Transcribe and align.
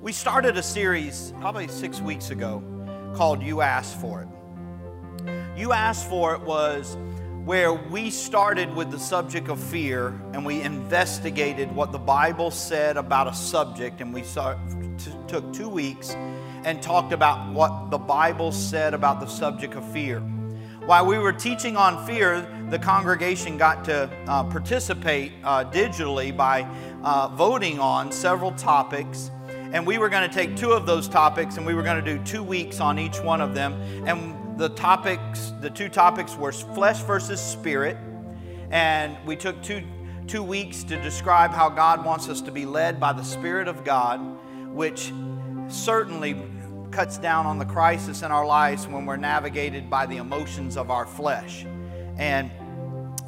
We 0.00 0.12
started 0.12 0.56
a 0.56 0.62
series 0.62 1.34
probably 1.40 1.66
six 1.66 2.00
weeks 2.00 2.30
ago 2.30 2.62
called 3.16 3.42
You 3.42 3.62
Asked 3.62 4.00
For 4.00 4.22
It. 4.22 5.58
You 5.58 5.72
Asked 5.72 6.08
For 6.08 6.36
It 6.36 6.42
was 6.42 6.96
where 7.44 7.72
we 7.72 8.08
started 8.10 8.72
with 8.76 8.92
the 8.92 8.98
subject 8.98 9.48
of 9.48 9.58
fear 9.58 10.08
and 10.32 10.46
we 10.46 10.62
investigated 10.62 11.74
what 11.74 11.90
the 11.90 11.98
Bible 11.98 12.52
said 12.52 12.96
about 12.96 13.26
a 13.26 13.34
subject, 13.34 14.00
and 14.00 14.14
we 14.14 14.22
saw, 14.22 14.54
t- 14.98 15.10
took 15.26 15.52
two 15.52 15.68
weeks 15.68 16.14
and 16.64 16.80
talked 16.80 17.12
about 17.12 17.52
what 17.52 17.90
the 17.90 17.98
Bible 17.98 18.52
said 18.52 18.94
about 18.94 19.18
the 19.18 19.26
subject 19.26 19.74
of 19.74 19.84
fear. 19.92 20.20
While 20.86 21.06
we 21.06 21.18
were 21.18 21.32
teaching 21.32 21.76
on 21.76 22.06
fear, 22.06 22.46
the 22.70 22.78
congregation 22.78 23.58
got 23.58 23.84
to 23.86 24.08
uh, 24.28 24.44
participate 24.44 25.32
uh, 25.42 25.64
digitally 25.64 26.34
by 26.34 26.62
uh, 27.02 27.28
voting 27.28 27.80
on 27.80 28.12
several 28.12 28.52
topics. 28.52 29.32
And 29.72 29.86
we 29.86 29.98
were 29.98 30.08
going 30.08 30.28
to 30.28 30.34
take 30.34 30.56
two 30.56 30.72
of 30.72 30.86
those 30.86 31.08
topics 31.08 31.58
and 31.58 31.66
we 31.66 31.74
were 31.74 31.82
going 31.82 32.02
to 32.02 32.16
do 32.16 32.22
two 32.24 32.42
weeks 32.42 32.80
on 32.80 32.98
each 32.98 33.20
one 33.20 33.40
of 33.40 33.54
them. 33.54 33.74
And 34.06 34.58
the 34.58 34.70
topics, 34.70 35.52
the 35.60 35.70
two 35.70 35.88
topics 35.88 36.36
were 36.36 36.52
flesh 36.52 37.02
versus 37.02 37.40
spirit. 37.40 37.96
And 38.70 39.16
we 39.26 39.36
took 39.36 39.62
two, 39.62 39.82
two 40.26 40.42
weeks 40.42 40.84
to 40.84 41.00
describe 41.02 41.52
how 41.52 41.68
God 41.68 42.04
wants 42.04 42.28
us 42.28 42.40
to 42.42 42.50
be 42.50 42.66
led 42.66 42.98
by 42.98 43.12
the 43.12 43.22
Spirit 43.22 43.68
of 43.68 43.84
God, 43.84 44.20
which 44.68 45.12
certainly 45.68 46.36
cuts 46.90 47.18
down 47.18 47.46
on 47.46 47.58
the 47.58 47.64
crisis 47.64 48.22
in 48.22 48.32
our 48.32 48.46
lives 48.46 48.86
when 48.86 49.06
we're 49.06 49.16
navigated 49.16 49.90
by 49.90 50.06
the 50.06 50.16
emotions 50.16 50.76
of 50.76 50.90
our 50.90 51.06
flesh. 51.06 51.64
And 52.16 52.50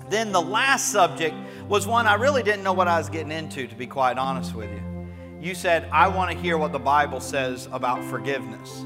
then 0.08 0.32
the 0.32 0.40
last 0.40 0.90
subject 0.90 1.36
was 1.68 1.86
one 1.86 2.06
I 2.06 2.14
really 2.14 2.42
didn't 2.42 2.64
know 2.64 2.72
what 2.72 2.88
I 2.88 2.98
was 2.98 3.08
getting 3.08 3.32
into, 3.32 3.66
to 3.66 3.74
be 3.74 3.86
quite 3.86 4.18
honest 4.18 4.54
with 4.54 4.70
you. 4.70 4.89
You 5.40 5.54
said, 5.54 5.88
I 5.90 6.08
want 6.08 6.30
to 6.30 6.36
hear 6.36 6.58
what 6.58 6.70
the 6.70 6.78
Bible 6.78 7.18
says 7.18 7.66
about 7.72 8.04
forgiveness. 8.04 8.84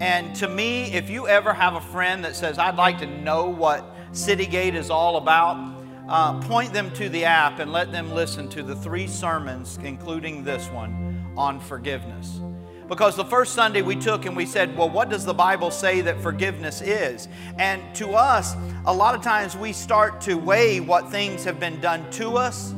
And 0.00 0.34
to 0.36 0.48
me, 0.48 0.84
if 0.94 1.10
you 1.10 1.28
ever 1.28 1.52
have 1.52 1.74
a 1.74 1.80
friend 1.80 2.24
that 2.24 2.34
says, 2.34 2.58
I'd 2.58 2.76
like 2.76 2.98
to 3.00 3.06
know 3.06 3.50
what 3.50 3.94
Citygate 4.12 4.74
is 4.74 4.88
all 4.88 5.18
about, 5.18 5.76
uh, 6.08 6.40
point 6.40 6.72
them 6.72 6.90
to 6.92 7.10
the 7.10 7.26
app 7.26 7.58
and 7.58 7.70
let 7.70 7.92
them 7.92 8.12
listen 8.12 8.48
to 8.48 8.62
the 8.62 8.74
three 8.74 9.06
sermons, 9.06 9.78
including 9.82 10.42
this 10.42 10.68
one, 10.68 11.34
on 11.36 11.60
forgiveness. 11.60 12.40
Because 12.88 13.14
the 13.14 13.24
first 13.24 13.52
Sunday 13.52 13.82
we 13.82 13.96
took 13.96 14.24
and 14.24 14.34
we 14.34 14.46
said, 14.46 14.74
well, 14.78 14.88
what 14.88 15.10
does 15.10 15.26
the 15.26 15.34
Bible 15.34 15.70
say 15.70 16.00
that 16.00 16.18
forgiveness 16.18 16.80
is? 16.80 17.28
And 17.58 17.82
to 17.96 18.12
us, 18.12 18.54
a 18.86 18.92
lot 18.92 19.14
of 19.14 19.20
times 19.22 19.54
we 19.54 19.74
start 19.74 20.22
to 20.22 20.36
weigh 20.36 20.80
what 20.80 21.10
things 21.10 21.44
have 21.44 21.60
been 21.60 21.78
done 21.80 22.10
to 22.12 22.38
us 22.38 22.74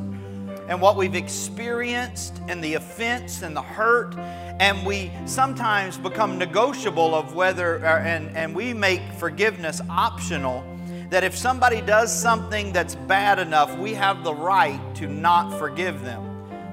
and 0.67 0.81
what 0.81 0.95
we've 0.95 1.15
experienced 1.15 2.41
and 2.47 2.63
the 2.63 2.73
offense 2.75 3.41
and 3.41 3.55
the 3.55 3.61
hurt. 3.61 4.15
And 4.59 4.85
we 4.85 5.11
sometimes 5.25 5.97
become 5.97 6.37
negotiable 6.37 7.15
of 7.15 7.35
whether, 7.35 7.77
and, 7.85 8.35
and 8.35 8.55
we 8.55 8.73
make 8.73 9.01
forgiveness 9.13 9.81
optional. 9.89 10.63
That 11.09 11.23
if 11.23 11.37
somebody 11.37 11.79
does 11.79 12.13
something 12.13 12.73
that's 12.73 12.95
bad 12.95 13.39
enough, 13.39 13.77
we 13.77 13.93
have 13.93 14.23
the 14.23 14.33
right 14.33 14.81
to 14.95 15.07
not 15.07 15.57
forgive 15.57 16.03
them. 16.03 16.23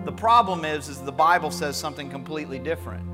The 0.05 0.12
problem 0.12 0.64
is, 0.64 0.89
is 0.89 1.01
the 1.01 1.12
Bible 1.12 1.51
says 1.51 1.77
something 1.77 2.11
completely 2.11 2.58
different. 2.58 3.14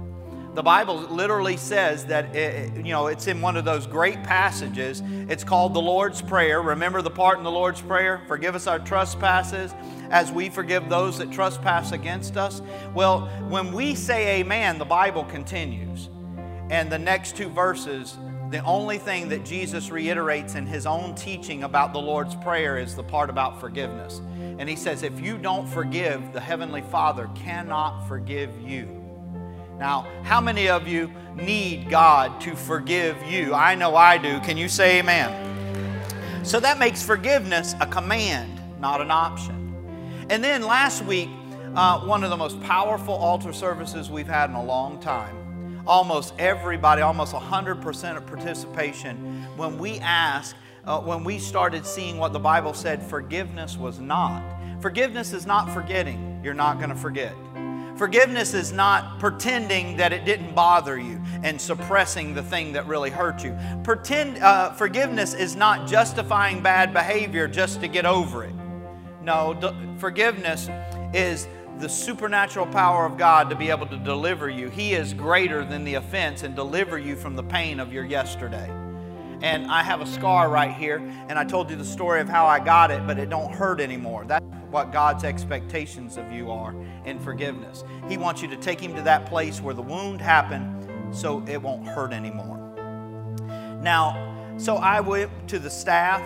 The 0.53 0.65
Bible 0.65 0.97
literally 0.97 1.57
says 1.57 2.07
that, 2.07 2.35
it, 2.35 2.75
you 2.85 2.93
know, 2.93 3.07
it's 3.07 3.29
in 3.29 3.41
one 3.41 3.57
of 3.57 3.65
those 3.65 3.87
great 3.87 4.21
passages. 4.25 5.01
It's 5.29 5.45
called 5.45 5.75
the 5.75 5.81
Lord's 5.81 6.21
Prayer. 6.21 6.61
Remember 6.61 7.03
the 7.03 7.11
part 7.11 7.39
in 7.39 7.45
the 7.45 7.51
Lord's 7.51 7.81
Prayer? 7.81 8.21
Forgive 8.27 8.57
us 8.57 8.67
our 8.67 8.81
trespasses 8.81 9.73
as 10.11 10.33
we 10.33 10.49
forgive 10.49 10.89
those 10.89 11.19
that 11.19 11.31
trespass 11.31 11.93
against 11.93 12.37
us. 12.37 12.63
Well, 12.95 13.27
when 13.49 13.73
we 13.73 13.95
say 13.95 14.41
amen, 14.41 14.79
the 14.79 14.85
Bible 14.85 15.23
continues. 15.25 16.09
And 16.69 16.91
the 16.91 16.99
next 16.99 17.37
two 17.37 17.49
verses, 17.49 18.17
the 18.51 18.63
only 18.65 18.99
thing 18.99 19.29
that 19.29 19.45
Jesus 19.45 19.91
reiterates 19.91 20.57
in 20.57 20.67
his 20.67 20.85
own 20.85 21.15
teaching 21.15 21.63
about 21.63 21.93
the 21.93 22.01
Lord's 22.01 22.35
Prayer 22.35 22.77
is 22.77 22.97
the 22.97 23.05
part 23.05 23.31
about 23.31 23.61
forgiveness. 23.61 24.21
And 24.59 24.69
he 24.69 24.75
says, 24.75 25.05
if 25.05 25.21
you 25.21 25.39
don't 25.39 25.69
forgive, 25.69 26.33
the 26.33 26.41
Heavenly 26.41 26.83
Father 26.83 27.31
cannot 27.37 28.09
forgive 28.09 28.61
you. 28.61 29.00
Now, 29.81 30.07
how 30.25 30.43
many 30.43 30.69
of 30.69 30.87
you 30.87 31.11
need 31.35 31.89
God 31.89 32.39
to 32.43 32.55
forgive 32.55 33.17
you? 33.23 33.55
I 33.55 33.75
know 33.75 33.97
I 33.97 34.19
do. 34.19 34.39
Can 34.41 34.59
you 34.59 34.69
say 34.69 34.99
amen? 34.99 36.45
So 36.45 36.61
that 36.61 36.79
makes 36.79 37.03
forgiveness 37.03 37.75
a 37.81 37.87
command, 37.87 38.61
not 38.79 39.01
an 39.01 39.11
option. 39.11 40.27
And 40.29 40.45
then 40.45 40.63
last 40.63 41.03
week, 41.07 41.31
uh, 41.75 42.01
one 42.01 42.23
of 42.23 42.29
the 42.29 42.37
most 42.37 42.61
powerful 42.61 43.15
altar 43.15 43.55
services 43.55 44.11
we've 44.11 44.27
had 44.27 44.51
in 44.51 44.57
a 44.57 44.63
long 44.63 45.01
time. 45.01 45.83
Almost 45.87 46.35
everybody, 46.39 47.01
almost 47.01 47.33
100% 47.33 48.17
of 48.19 48.27
participation, 48.27 49.47
when 49.57 49.79
we 49.79 49.99
asked, 50.01 50.57
uh, 50.85 51.01
when 51.01 51.25
we 51.25 51.39
started 51.39 51.87
seeing 51.87 52.19
what 52.19 52.35
the 52.35 52.39
Bible 52.39 52.75
said 52.75 53.03
forgiveness 53.03 53.79
was 53.79 53.99
not. 53.99 54.43
Forgiveness 54.83 55.33
is 55.33 55.47
not 55.47 55.73
forgetting. 55.73 56.39
You're 56.45 56.53
not 56.53 56.77
going 56.77 56.91
to 56.91 56.97
forget. 56.97 57.35
Forgiveness 58.01 58.55
is 58.55 58.73
not 58.73 59.19
pretending 59.19 59.99
that 59.99 60.11
it 60.11 60.25
didn't 60.25 60.55
bother 60.55 60.99
you 60.99 61.21
and 61.43 61.61
suppressing 61.61 62.33
the 62.33 62.43
thing 62.43 62.73
that 62.73 62.87
really 62.87 63.11
hurt 63.11 63.45
you. 63.45 63.55
Pretend, 63.85 64.39
uh, 64.39 64.73
forgiveness 64.73 65.35
is 65.35 65.55
not 65.55 65.87
justifying 65.87 66.63
bad 66.63 66.95
behavior 66.95 67.47
just 67.47 67.83
to 67.83 67.89
get 67.89 68.07
over 68.07 68.43
it. 68.43 68.55
No, 69.23 69.53
d- 69.53 69.69
forgiveness 69.99 70.71
is 71.13 71.47
the 71.79 71.91
supernatural 71.91 72.65
power 72.65 73.05
of 73.05 73.19
God 73.19 73.51
to 73.51 73.55
be 73.55 73.69
able 73.69 73.87
to 73.89 73.99
deliver 73.99 74.49
you. 74.49 74.71
He 74.71 74.95
is 74.95 75.13
greater 75.13 75.63
than 75.63 75.85
the 75.85 75.97
offense 75.97 76.43
and 76.43 76.57
deliver 76.57 76.99
you 76.99 77.17
from 77.17 77.37
the 77.37 77.45
pain 77.45 77.79
of 77.79 77.93
your 77.93 78.07
yesterday. 78.07 78.71
And 79.43 79.71
I 79.71 79.83
have 79.83 80.01
a 80.01 80.07
scar 80.07 80.49
right 80.49 80.73
here, 80.73 81.03
and 81.29 81.39
I 81.39 81.45
told 81.45 81.69
you 81.69 81.77
the 81.77 81.85
story 81.85 82.23
of 82.23 82.31
how 82.31 82.47
I 82.47 82.61
got 82.61 82.91
it, 82.91 83.07
but 83.07 83.19
it 83.19 83.29
don't 83.29 83.53
hurt 83.53 83.79
anymore. 83.79 84.25
What 84.71 84.93
God's 84.93 85.25
expectations 85.25 86.17
of 86.17 86.31
you 86.33 86.51
are 86.51 86.75
in 87.05 87.19
forgiveness. 87.19 87.85
He 88.09 88.17
wants 88.17 88.43
you 88.43 88.49
to 88.49 88.57
take 88.57 88.81
him 88.81 88.95
to 88.95 89.03
that 89.03 89.27
place 89.27 89.61
where 89.61 89.75
the 89.75 89.83
wound 89.83 90.21
happened 90.21 90.89
so 91.15 91.45
it 91.47 91.61
won't 91.61 91.87
hurt 91.87 92.13
anymore. 92.13 92.59
Now, 93.83 94.55
so 94.59 94.77
I 94.77 95.01
went 95.01 95.31
to 95.49 95.59
the 95.59 95.71
staff 95.71 96.23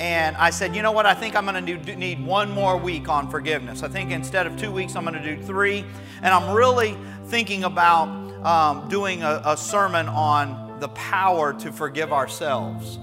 and 0.00 0.36
I 0.36 0.50
said, 0.50 0.74
you 0.74 0.82
know 0.82 0.92
what? 0.92 1.06
I 1.06 1.14
think 1.14 1.36
I'm 1.36 1.46
going 1.46 1.64
to 1.64 1.96
need 1.96 2.24
one 2.24 2.50
more 2.50 2.76
week 2.76 3.08
on 3.08 3.30
forgiveness. 3.30 3.82
I 3.82 3.88
think 3.88 4.10
instead 4.10 4.46
of 4.46 4.56
two 4.56 4.72
weeks, 4.72 4.96
I'm 4.96 5.04
going 5.04 5.20
to 5.20 5.36
do 5.36 5.40
three. 5.42 5.84
And 6.22 6.34
I'm 6.34 6.54
really 6.54 6.96
thinking 7.26 7.64
about 7.64 8.08
um, 8.44 8.88
doing 8.88 9.22
a, 9.22 9.40
a 9.44 9.56
sermon 9.56 10.08
on 10.08 10.80
the 10.80 10.88
power 10.88 11.52
to 11.54 11.72
forgive 11.72 12.12
ourselves. 12.12 12.98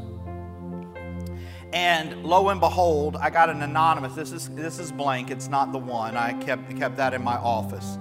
And 1.74 2.24
lo 2.24 2.50
and 2.50 2.60
behold, 2.60 3.16
I 3.16 3.30
got 3.30 3.50
an 3.50 3.62
anonymous. 3.62 4.14
This 4.14 4.32
is 4.32 4.50
this 4.50 4.80
is 4.80 4.92
blank. 4.92 5.32
It's 5.32 5.48
not 5.48 5.72
the 5.72 5.78
one. 5.78 6.18
I 6.18 6.34
kept 6.34 6.76
kept 6.78 6.98
that 6.98 7.14
in 7.14 7.24
my 7.24 7.38
office. 7.38 7.98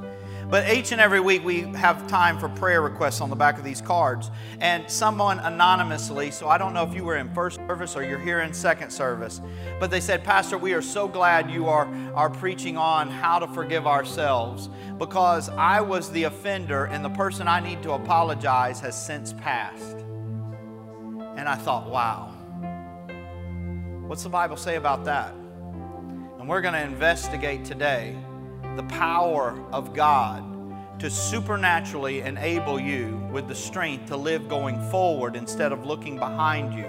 But 0.50 0.68
each 0.68 0.90
and 0.90 1.00
every 1.00 1.20
week 1.20 1.44
we 1.44 1.60
have 1.76 2.08
time 2.08 2.36
for 2.36 2.48
prayer 2.48 2.82
requests 2.82 3.20
on 3.20 3.30
the 3.30 3.36
back 3.36 3.56
of 3.56 3.62
these 3.62 3.80
cards. 3.80 4.32
And 4.58 4.90
someone 4.90 5.38
anonymously, 5.38 6.32
so 6.32 6.48
I 6.48 6.58
don't 6.58 6.74
know 6.74 6.82
if 6.82 6.92
you 6.92 7.04
were 7.04 7.18
in 7.18 7.32
first 7.32 7.58
service 7.68 7.94
or 7.94 8.02
you're 8.02 8.18
here 8.18 8.40
in 8.40 8.52
second 8.52 8.90
service, 8.90 9.40
but 9.78 9.92
they 9.92 10.00
said, 10.00 10.24
Pastor, 10.24 10.58
we 10.58 10.74
are 10.74 10.82
so 10.82 11.06
glad 11.06 11.48
you 11.48 11.68
are, 11.68 11.86
are 12.14 12.28
preaching 12.28 12.76
on 12.76 13.08
how 13.08 13.38
to 13.38 13.46
forgive 13.46 13.86
ourselves 13.86 14.68
because 14.98 15.48
I 15.50 15.80
was 15.80 16.10
the 16.10 16.24
offender 16.24 16.86
and 16.86 17.04
the 17.04 17.10
person 17.10 17.46
I 17.46 17.60
need 17.60 17.80
to 17.84 17.92
apologize 17.92 18.80
has 18.80 19.00
since 19.00 19.32
passed. 19.32 19.98
And 21.36 21.48
I 21.48 21.54
thought, 21.54 21.88
wow. 21.88 22.39
What's 24.10 24.24
the 24.24 24.28
Bible 24.28 24.56
say 24.56 24.74
about 24.74 25.04
that? 25.04 25.32
And 25.32 26.48
we're 26.48 26.62
going 26.62 26.74
to 26.74 26.82
investigate 26.82 27.64
today 27.64 28.16
the 28.74 28.82
power 28.82 29.56
of 29.70 29.94
God 29.94 30.98
to 30.98 31.08
supernaturally 31.08 32.22
enable 32.22 32.80
you 32.80 33.24
with 33.30 33.46
the 33.46 33.54
strength 33.54 34.06
to 34.06 34.16
live 34.16 34.48
going 34.48 34.80
forward 34.90 35.36
instead 35.36 35.70
of 35.70 35.86
looking 35.86 36.18
behind 36.18 36.74
you. 36.74 36.86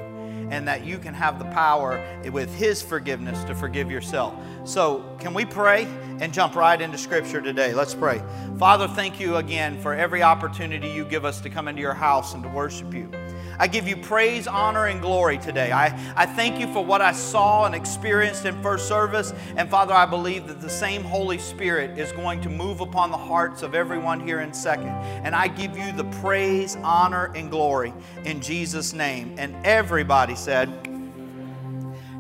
And 0.50 0.68
that 0.68 0.84
you 0.84 0.98
can 0.98 1.14
have 1.14 1.38
the 1.38 1.46
power 1.46 2.04
with 2.32 2.52
His 2.56 2.82
forgiveness 2.82 3.44
to 3.44 3.54
forgive 3.54 3.92
yourself. 3.92 4.34
So, 4.64 5.06
can 5.20 5.36
we 5.36 5.46
pray 5.46 5.86
and 6.22 6.34
jump 6.34 6.56
right 6.56 6.82
into 6.82 6.98
Scripture 6.98 7.40
today? 7.40 7.72
Let's 7.72 7.94
pray. 7.94 8.20
Father, 8.58 8.88
thank 8.88 9.20
you 9.20 9.36
again 9.36 9.80
for 9.80 9.94
every 9.94 10.24
opportunity 10.24 10.90
you 10.90 11.06
give 11.06 11.24
us 11.24 11.40
to 11.42 11.52
come 11.52 11.68
into 11.68 11.82
your 11.82 11.94
house 11.94 12.34
and 12.34 12.42
to 12.42 12.50
worship 12.50 12.92
you. 12.96 13.12
I 13.62 13.68
give 13.68 13.88
you 13.88 13.96
praise, 13.96 14.48
honor, 14.48 14.88
and 14.88 15.00
glory 15.00 15.38
today. 15.38 15.72
I, 15.72 15.86
I 16.16 16.26
thank 16.26 16.60
you 16.60 16.66
for 16.74 16.84
what 16.84 17.00
I 17.00 17.12
saw 17.12 17.68
and 17.68 17.76
experienced 17.76 18.46
in 18.46 18.60
first 18.64 18.88
service. 18.88 19.36
And 19.56 19.70
Father, 19.70 19.94
I 19.94 20.08
believe 20.08 20.48
that 20.48 20.62
the 20.62 20.70
same 20.70 21.04
Holy 21.04 21.38
Spirit 21.38 22.00
is 22.00 22.12
going 22.12 22.42
to 22.42 22.50
move 22.50 22.82
upon 22.82 23.12
the 23.12 23.20
hearts 23.20 23.62
of 23.62 23.76
everyone 23.76 24.20
here 24.20 24.40
in 24.40 24.52
second. 24.52 24.88
And 24.88 25.36
I 25.36 25.48
give 25.48 25.78
you 25.78 25.92
the 25.92 26.06
praise, 26.22 26.76
honor, 26.78 27.32
and 27.36 27.52
glory 27.52 27.94
in 28.26 28.42
Jesus' 28.42 28.94
name. 28.94 29.36
And 29.38 29.56
everybody 29.64 30.34
said, 30.34 30.68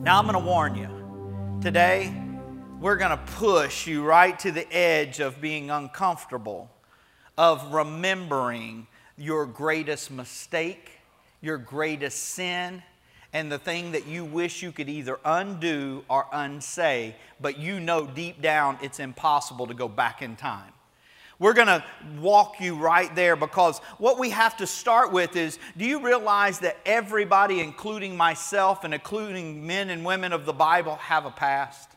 Now 0.03 0.19
I'm 0.19 0.27
going 0.27 0.33
to 0.33 0.45
warn 0.45 0.75
you. 0.75 1.59
Today, 1.59 2.13
we're 2.79 2.97
going 2.97 3.17
to 3.17 3.23
push 3.33 3.87
you 3.87 4.03
right 4.03 4.37
to 4.37 4.51
the 4.51 4.71
edge 4.71 5.19
of 5.19 5.41
being 5.41 5.71
uncomfortable 5.71 6.69
of 7.35 7.73
remembering 7.73 8.85
your 9.17 9.47
greatest 9.47 10.11
mistake, 10.11 11.00
your 11.41 11.57
greatest 11.57 12.19
sin, 12.19 12.81
and 13.33 13.51
the 13.51 13.57
thing 13.57 13.93
that 13.93 14.07
you 14.07 14.25
wish 14.25 14.61
you 14.61 14.71
could 14.71 14.89
either 14.89 15.19
undo 15.25 16.03
or 16.09 16.27
unsay, 16.31 17.15
but 17.39 17.57
you 17.57 17.79
know 17.79 18.05
deep 18.05 18.41
down 18.41 18.77
it's 18.81 18.99
impossible 18.99 19.67
to 19.67 19.73
go 19.73 19.87
back 19.87 20.21
in 20.21 20.35
time. 20.35 20.71
We're 21.39 21.53
going 21.53 21.67
to 21.67 21.83
walk 22.19 22.61
you 22.61 22.75
right 22.75 23.13
there 23.15 23.35
because 23.35 23.79
what 23.97 24.19
we 24.19 24.29
have 24.29 24.57
to 24.57 24.67
start 24.67 25.11
with 25.11 25.35
is 25.35 25.57
do 25.75 25.85
you 25.85 26.05
realize 26.05 26.59
that 26.59 26.77
everybody, 26.85 27.61
including 27.61 28.15
myself 28.15 28.83
and 28.83 28.93
including 28.93 29.65
men 29.65 29.89
and 29.89 30.05
women 30.05 30.33
of 30.33 30.45
the 30.45 30.53
Bible, 30.53 30.97
have 30.97 31.25
a 31.25 31.31
past? 31.31 31.89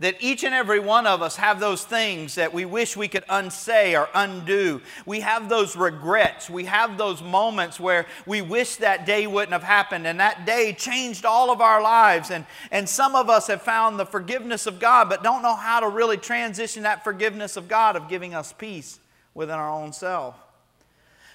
That 0.00 0.16
each 0.20 0.44
and 0.44 0.54
every 0.54 0.78
one 0.78 1.06
of 1.06 1.22
us 1.22 1.36
have 1.36 1.58
those 1.58 1.84
things 1.84 2.36
that 2.36 2.54
we 2.54 2.64
wish 2.64 2.96
we 2.96 3.08
could 3.08 3.24
unsay 3.28 3.96
or 3.96 4.08
undo. 4.14 4.80
We 5.06 5.20
have 5.20 5.48
those 5.48 5.74
regrets. 5.74 6.48
We 6.48 6.66
have 6.66 6.96
those 6.96 7.20
moments 7.20 7.80
where 7.80 8.06
we 8.24 8.40
wish 8.40 8.76
that 8.76 9.06
day 9.06 9.26
wouldn't 9.26 9.52
have 9.52 9.64
happened 9.64 10.06
and 10.06 10.20
that 10.20 10.46
day 10.46 10.72
changed 10.72 11.24
all 11.24 11.50
of 11.50 11.60
our 11.60 11.82
lives. 11.82 12.30
And, 12.30 12.46
and 12.70 12.88
some 12.88 13.16
of 13.16 13.28
us 13.28 13.48
have 13.48 13.62
found 13.62 13.98
the 13.98 14.06
forgiveness 14.06 14.66
of 14.66 14.78
God 14.78 15.08
but 15.08 15.24
don't 15.24 15.42
know 15.42 15.56
how 15.56 15.80
to 15.80 15.88
really 15.88 16.16
transition 16.16 16.84
that 16.84 17.02
forgiveness 17.02 17.56
of 17.56 17.66
God 17.66 17.96
of 17.96 18.08
giving 18.08 18.34
us 18.34 18.52
peace 18.52 19.00
within 19.34 19.56
our 19.56 19.70
own 19.70 19.92
self. 19.92 20.36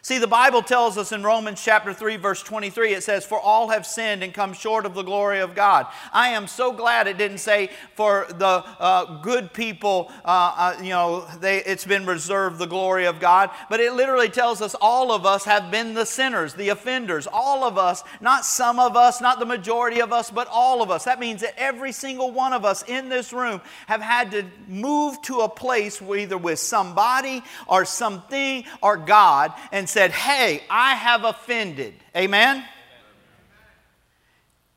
See, 0.06 0.18
the 0.18 0.28
Bible 0.28 0.62
tells 0.62 0.98
us 0.98 1.14
in 1.14 1.24
Romans 1.24 1.64
chapter 1.64 1.94
3, 1.94 2.18
verse 2.18 2.44
23, 2.44 2.94
it 2.94 3.04
says, 3.04 3.26
For 3.26 3.40
all 3.40 3.70
have 3.70 3.86
sinned 3.86 4.22
and 4.22 4.34
come 4.34 4.52
short 4.52 4.86
of 4.86 4.96
the 4.96 5.02
glory 5.02 5.40
of 5.40 5.56
God. 5.56 5.88
I 6.12 6.32
am 6.32 6.46
so 6.48 6.74
glad 6.74 7.08
it 7.08 7.18
didn't 7.18 7.38
say, 7.38 7.70
For 7.96 8.28
the 8.28 8.66
uh, 8.80 9.22
good 9.22 9.54
people, 9.54 10.12
uh, 10.26 10.56
uh, 10.58 10.84
you 10.84 10.90
know, 10.90 11.26
they, 11.40 11.64
it's 11.64 11.86
been 11.86 12.06
reserved 12.06 12.60
the 12.60 12.66
glory 12.66 13.06
of 13.06 13.22
God. 13.22 13.52
But 13.70 13.80
it 13.80 13.94
literally 13.94 14.28
tells 14.28 14.62
us 14.62 14.76
all 14.82 15.14
of 15.14 15.26
us 15.26 15.46
have 15.46 15.72
been 15.72 15.94
the 15.94 16.06
sinners, 16.06 16.54
the 16.54 16.68
offenders. 16.68 17.26
All 17.26 17.64
of 17.64 17.78
us, 17.78 18.04
not 18.20 18.44
some 18.44 18.80
of 18.80 18.98
us, 18.98 19.22
not 19.22 19.40
the 19.40 19.46
majority 19.46 20.02
of 20.02 20.12
us, 20.12 20.30
but 20.30 20.50
all 20.52 20.82
of 20.82 20.92
us. 20.92 21.06
That 21.06 21.22
means 21.22 21.40
that 21.44 21.58
every 21.58 21.94
single 21.94 22.30
one 22.30 22.52
of 22.52 22.66
us 22.66 22.84
in 22.90 23.08
this 23.08 23.32
room 23.32 23.62
have 23.88 24.02
had 24.02 24.32
to 24.32 24.44
move 24.68 25.22
to 25.22 25.40
a 25.40 25.50
place 25.50 26.02
either 26.02 26.38
with 26.38 26.60
somebody 26.60 27.42
or 27.70 27.86
something 27.86 28.66
or 28.82 28.98
God 28.98 29.54
and 29.72 29.88
said, 29.94 30.12
Hey, 30.12 30.64
I 30.70 30.96
have 30.96 31.24
offended. 31.24 31.94
Amen? 32.16 32.66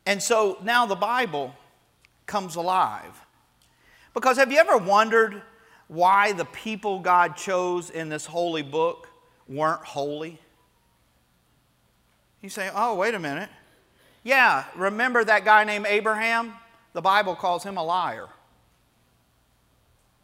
And 0.04 0.22
so 0.22 0.58
now 0.62 0.86
the 0.86 0.94
Bible 0.94 1.54
comes 2.26 2.54
alive. 2.54 3.20
Because 4.14 4.36
have 4.36 4.52
you 4.52 4.58
ever 4.58 4.76
wondered 4.76 5.42
why 5.88 6.32
the 6.32 6.44
people 6.44 7.00
God 7.00 7.36
chose 7.36 7.90
in 7.90 8.08
this 8.08 8.26
holy 8.26 8.62
book 8.62 9.08
weren't 9.48 9.84
holy? 9.84 10.38
You 12.40 12.48
say, 12.48 12.70
oh, 12.74 12.94
wait 12.94 13.14
a 13.14 13.18
minute. 13.18 13.48
Yeah, 14.22 14.64
remember 14.76 15.24
that 15.24 15.44
guy 15.44 15.64
named 15.64 15.86
Abraham? 15.88 16.54
The 16.92 17.02
Bible 17.02 17.34
calls 17.34 17.64
him 17.64 17.76
a 17.76 17.82
liar. 17.82 18.28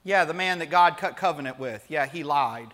Yeah, 0.05 0.25
the 0.25 0.35
man 0.35 0.59
that 0.61 0.71
God 0.71 0.99
cut 0.99 1.17
covenant 1.17 1.59
with. 1.59 1.85
Yeah, 1.89 2.07
he 2.07 2.23
lied. 2.23 2.73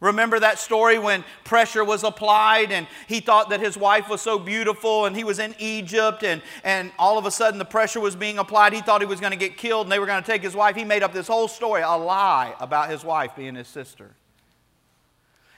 Remember 0.00 0.38
that 0.38 0.60
story 0.60 0.98
when 0.98 1.24
pressure 1.42 1.82
was 1.82 2.04
applied 2.04 2.70
and 2.70 2.86
he 3.08 3.18
thought 3.18 3.50
that 3.50 3.58
his 3.58 3.76
wife 3.76 4.08
was 4.08 4.20
so 4.20 4.38
beautiful 4.38 5.06
and 5.06 5.16
he 5.16 5.24
was 5.24 5.40
in 5.40 5.56
Egypt 5.58 6.22
and, 6.22 6.40
and 6.62 6.92
all 7.00 7.18
of 7.18 7.26
a 7.26 7.32
sudden 7.32 7.58
the 7.58 7.64
pressure 7.64 7.98
was 7.98 8.14
being 8.14 8.38
applied. 8.38 8.72
He 8.72 8.80
thought 8.80 9.00
he 9.00 9.06
was 9.06 9.18
going 9.18 9.32
to 9.32 9.38
get 9.38 9.56
killed 9.56 9.86
and 9.86 9.92
they 9.92 9.98
were 9.98 10.06
going 10.06 10.22
to 10.22 10.26
take 10.26 10.42
his 10.42 10.54
wife. 10.54 10.76
He 10.76 10.84
made 10.84 11.02
up 11.02 11.12
this 11.12 11.26
whole 11.26 11.48
story, 11.48 11.82
a 11.82 11.96
lie 11.96 12.54
about 12.60 12.90
his 12.90 13.04
wife 13.04 13.34
being 13.34 13.56
his 13.56 13.66
sister. 13.66 14.14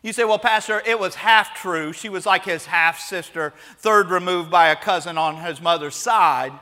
You 0.02 0.14
say, 0.14 0.24
well, 0.24 0.38
Pastor, 0.38 0.82
it 0.86 0.98
was 0.98 1.16
half 1.16 1.54
true. 1.54 1.92
She 1.92 2.08
was 2.08 2.24
like 2.24 2.46
his 2.46 2.64
half 2.64 2.98
sister, 2.98 3.52
third 3.76 4.08
removed 4.08 4.50
by 4.50 4.68
a 4.68 4.76
cousin 4.76 5.18
on 5.18 5.36
his 5.36 5.60
mother's 5.60 5.94
side. 5.94 6.52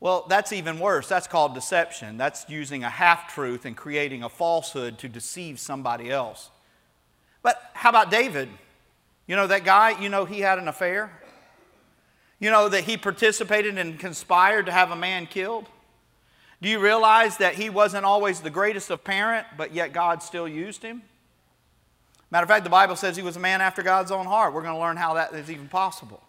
Well, 0.00 0.24
that's 0.28 0.52
even 0.52 0.78
worse. 0.80 1.08
That's 1.08 1.26
called 1.26 1.54
deception. 1.54 2.16
That's 2.16 2.46
using 2.48 2.82
a 2.84 2.88
half 2.88 3.32
truth 3.32 3.66
and 3.66 3.76
creating 3.76 4.22
a 4.22 4.30
falsehood 4.30 4.98
to 4.98 5.08
deceive 5.08 5.60
somebody 5.60 6.10
else. 6.10 6.50
But 7.42 7.60
how 7.74 7.90
about 7.90 8.10
David? 8.10 8.48
You 9.26 9.36
know, 9.36 9.46
that 9.46 9.64
guy, 9.64 10.00
you 10.00 10.08
know, 10.08 10.24
he 10.24 10.40
had 10.40 10.58
an 10.58 10.68
affair? 10.68 11.12
You 12.38 12.50
know, 12.50 12.70
that 12.70 12.84
he 12.84 12.96
participated 12.96 13.76
and 13.76 13.98
conspired 13.98 14.66
to 14.66 14.72
have 14.72 14.90
a 14.90 14.96
man 14.96 15.26
killed? 15.26 15.66
Do 16.62 16.68
you 16.68 16.78
realize 16.78 17.36
that 17.36 17.54
he 17.54 17.68
wasn't 17.68 18.06
always 18.06 18.40
the 18.40 18.50
greatest 18.50 18.90
of 18.90 19.04
parent, 19.04 19.46
but 19.58 19.74
yet 19.74 19.92
God 19.92 20.22
still 20.22 20.48
used 20.48 20.82
him? 20.82 21.02
Matter 22.30 22.44
of 22.44 22.48
fact, 22.48 22.64
the 22.64 22.70
Bible 22.70 22.96
says 22.96 23.16
he 23.16 23.22
was 23.22 23.36
a 23.36 23.40
man 23.40 23.60
after 23.60 23.82
God's 23.82 24.10
own 24.10 24.24
heart. 24.26 24.54
We're 24.54 24.62
going 24.62 24.74
to 24.74 24.80
learn 24.80 24.96
how 24.96 25.14
that 25.14 25.34
is 25.34 25.50
even 25.50 25.68
possible. 25.68 26.22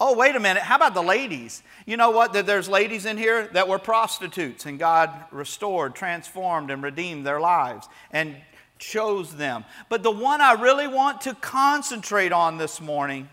Oh, 0.00 0.16
wait 0.16 0.34
a 0.34 0.40
minute. 0.40 0.62
How 0.62 0.76
about 0.76 0.94
the 0.94 1.02
ladies? 1.02 1.62
You 1.86 1.96
know 1.96 2.10
what? 2.10 2.32
There's 2.32 2.68
ladies 2.68 3.06
in 3.06 3.16
here 3.16 3.48
that 3.52 3.68
were 3.68 3.78
prostitutes, 3.78 4.66
and 4.66 4.78
God 4.78 5.10
restored, 5.30 5.94
transformed, 5.94 6.70
and 6.70 6.82
redeemed 6.82 7.24
their 7.24 7.40
lives 7.40 7.88
and 8.10 8.36
chose 8.78 9.36
them. 9.36 9.64
But 9.88 10.02
the 10.02 10.10
one 10.10 10.40
I 10.40 10.54
really 10.54 10.88
want 10.88 11.20
to 11.22 11.34
concentrate 11.34 12.32
on 12.32 12.58
this 12.58 12.80
morning 12.80 13.28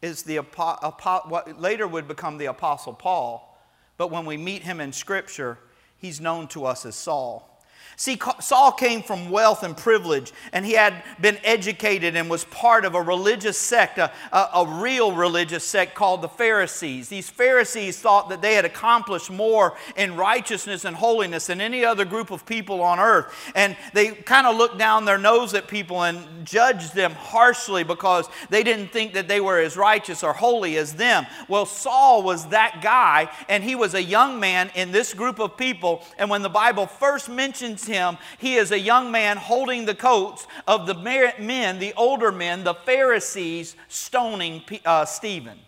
is 0.00 0.22
the 0.22 0.36
what 0.38 1.60
later 1.60 1.86
would 1.86 2.08
become 2.08 2.38
the 2.38 2.46
Apostle 2.46 2.94
Paul. 2.94 3.58
But 3.96 4.10
when 4.10 4.24
we 4.24 4.36
meet 4.36 4.62
him 4.62 4.80
in 4.80 4.92
Scripture, 4.92 5.58
he's 5.96 6.20
known 6.20 6.48
to 6.48 6.64
us 6.64 6.84
as 6.84 6.94
Saul. 6.94 7.53
See, 7.96 8.18
Saul 8.40 8.72
came 8.72 9.02
from 9.02 9.30
wealth 9.30 9.62
and 9.62 9.76
privilege, 9.76 10.32
and 10.52 10.66
he 10.66 10.72
had 10.72 11.04
been 11.20 11.38
educated 11.44 12.16
and 12.16 12.28
was 12.28 12.44
part 12.44 12.84
of 12.84 12.96
a 12.96 13.00
religious 13.00 13.56
sect, 13.56 13.98
a, 13.98 14.10
a, 14.32 14.48
a, 14.54 14.80
real 14.80 15.12
religious 15.12 15.62
sect 15.62 15.94
called 15.94 16.20
the 16.20 16.28
Pharisees. 16.28 17.08
These 17.08 17.30
Pharisees 17.30 18.00
thought 18.00 18.30
that 18.30 18.42
they 18.42 18.54
had 18.54 18.64
accomplished 18.64 19.30
more 19.30 19.76
in 19.96 20.16
righteousness 20.16 20.84
and 20.84 20.96
holiness 20.96 21.46
than 21.46 21.60
any 21.60 21.84
other 21.84 22.04
group 22.04 22.32
of 22.32 22.44
people 22.44 22.82
on 22.82 22.98
earth. 22.98 23.32
And 23.54 23.76
they 23.92 24.08
kind 24.10 24.48
of 24.48 24.56
looked 24.56 24.78
down 24.78 25.04
their 25.04 25.18
nose 25.18 25.54
at 25.54 25.68
people 25.68 26.02
and 26.02 26.44
judged 26.44 26.94
them 26.94 27.12
harshly 27.12 27.84
because 27.84 28.28
they 28.50 28.64
didn't 28.64 28.88
think 28.88 29.14
that 29.14 29.28
they 29.28 29.40
were 29.40 29.60
as 29.60 29.76
righteous 29.76 30.24
or 30.24 30.32
holy 30.32 30.76
as 30.78 30.94
them. 30.94 31.26
Well, 31.46 31.66
Saul 31.66 32.24
was 32.24 32.48
that 32.48 32.80
guy, 32.82 33.30
and 33.48 33.62
he 33.62 33.76
was 33.76 33.94
a 33.94 34.02
young 34.02 34.40
man 34.40 34.72
in 34.74 34.90
this 34.90 35.14
group 35.14 35.38
of 35.38 35.56
people. 35.56 36.02
And 36.18 36.28
when 36.28 36.42
the 36.42 36.48
Bible 36.48 36.86
first 36.86 37.28
mentions 37.28 37.83
him, 37.86 38.18
he 38.38 38.54
is 38.54 38.70
a 38.70 38.78
young 38.78 39.10
man 39.10 39.36
holding 39.36 39.84
the 39.84 39.94
coats 39.94 40.46
of 40.66 40.86
the 40.86 40.94
men, 40.94 41.78
the 41.78 41.94
older 41.94 42.32
men, 42.32 42.64
the 42.64 42.74
Pharisees, 42.74 43.76
stoning 43.88 44.62
uh, 44.84 45.04
Stephen. 45.04 45.58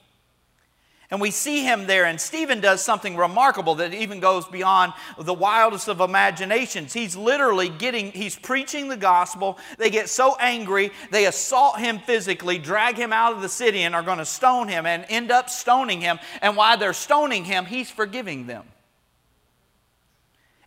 And 1.09 1.21
we 1.21 1.31
see 1.31 1.63
him 1.63 1.87
there, 1.87 2.05
and 2.05 2.21
Stephen 2.21 2.61
does 2.61 2.85
something 2.85 3.17
remarkable 3.17 3.77
that 3.77 3.95
even 3.95 4.19
goes 4.19 4.45
beyond 4.45 4.93
the 5.17 5.33
wildest 5.33 5.87
of 5.87 6.01
imaginations. 6.01 6.93
He's 6.93 7.15
literally 7.15 7.69
getting, 7.69 8.11
he's 8.11 8.35
preaching 8.35 8.89
the 8.89 8.97
gospel. 8.97 9.57
They 9.79 9.89
get 9.89 10.09
so 10.09 10.37
angry, 10.41 10.91
they 11.13 11.27
assault 11.27 11.79
him 11.79 12.01
physically, 12.01 12.59
drag 12.59 12.97
him 12.97 13.13
out 13.13 13.35
of 13.35 13.41
the 13.41 13.49
city, 13.49 13.83
and 13.83 13.95
are 13.95 14.03
going 14.03 14.19
to 14.19 14.25
stone 14.25 14.67
him, 14.67 14.85
and 14.85 15.07
end 15.09 15.31
up 15.31 15.49
stoning 15.49 16.01
him. 16.01 16.19
And 16.43 16.57
while 16.57 16.77
they're 16.77 16.93
stoning 16.93 17.45
him, 17.45 17.67
he's 17.67 17.89
forgiving 17.89 18.49
them. 18.49 18.65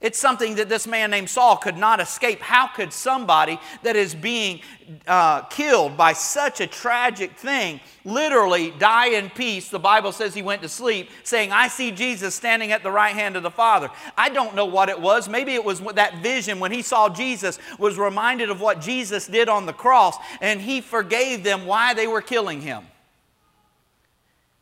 It's 0.02 0.18
something 0.18 0.56
that 0.56 0.70
this 0.70 0.88
man 0.88 1.12
named 1.12 1.30
Saul 1.30 1.58
could 1.58 1.76
not 1.76 2.00
escape. 2.00 2.40
How 2.40 2.68
could 2.68 2.94
somebody 2.94 3.60
that 3.84 3.98
is 3.98 4.16
being 4.16 4.62
uh, 5.06 5.42
killed 5.44 5.98
by 5.98 6.14
such 6.14 6.62
a 6.62 6.68
tragic 6.68 7.34
thing 7.38 7.82
literally 8.06 8.72
die 8.72 9.08
in 9.08 9.30
peace? 9.30 9.68
The 9.68 9.78
Bible 9.78 10.14
says 10.14 10.34
he 10.34 10.42
went 10.42 10.62
to 10.62 10.70
sleep, 10.70 11.10
saying, 11.24 11.52
I 11.52 11.68
see 11.68 11.92
Jesus 11.92 12.34
standing 12.34 12.72
at 12.72 12.82
the 12.82 12.92
right 12.92 13.14
hand 13.14 13.36
of 13.36 13.44
the 13.44 13.52
Father. 13.52 13.90
I 14.18 14.30
don't 14.30 14.56
know 14.56 14.66
what 14.66 14.88
it 14.88 15.02
was. 15.02 15.28
Maybe 15.28 15.54
it 15.54 15.66
was 15.66 15.82
that 15.82 16.24
vision 16.24 16.62
when 16.62 16.72
he 16.72 16.82
saw 16.82 17.10
Jesus, 17.10 17.60
was 17.78 17.98
reminded 17.98 18.50
of 18.50 18.62
what 18.62 18.80
Jesus 18.80 19.28
did 19.28 19.50
on 19.50 19.66
the 19.66 19.74
cross, 19.74 20.16
and 20.40 20.62
he 20.62 20.80
forgave 20.80 21.44
them 21.44 21.66
why 21.66 21.94
they 21.94 22.08
were 22.08 22.22
killing 22.22 22.62
him. 22.62 22.86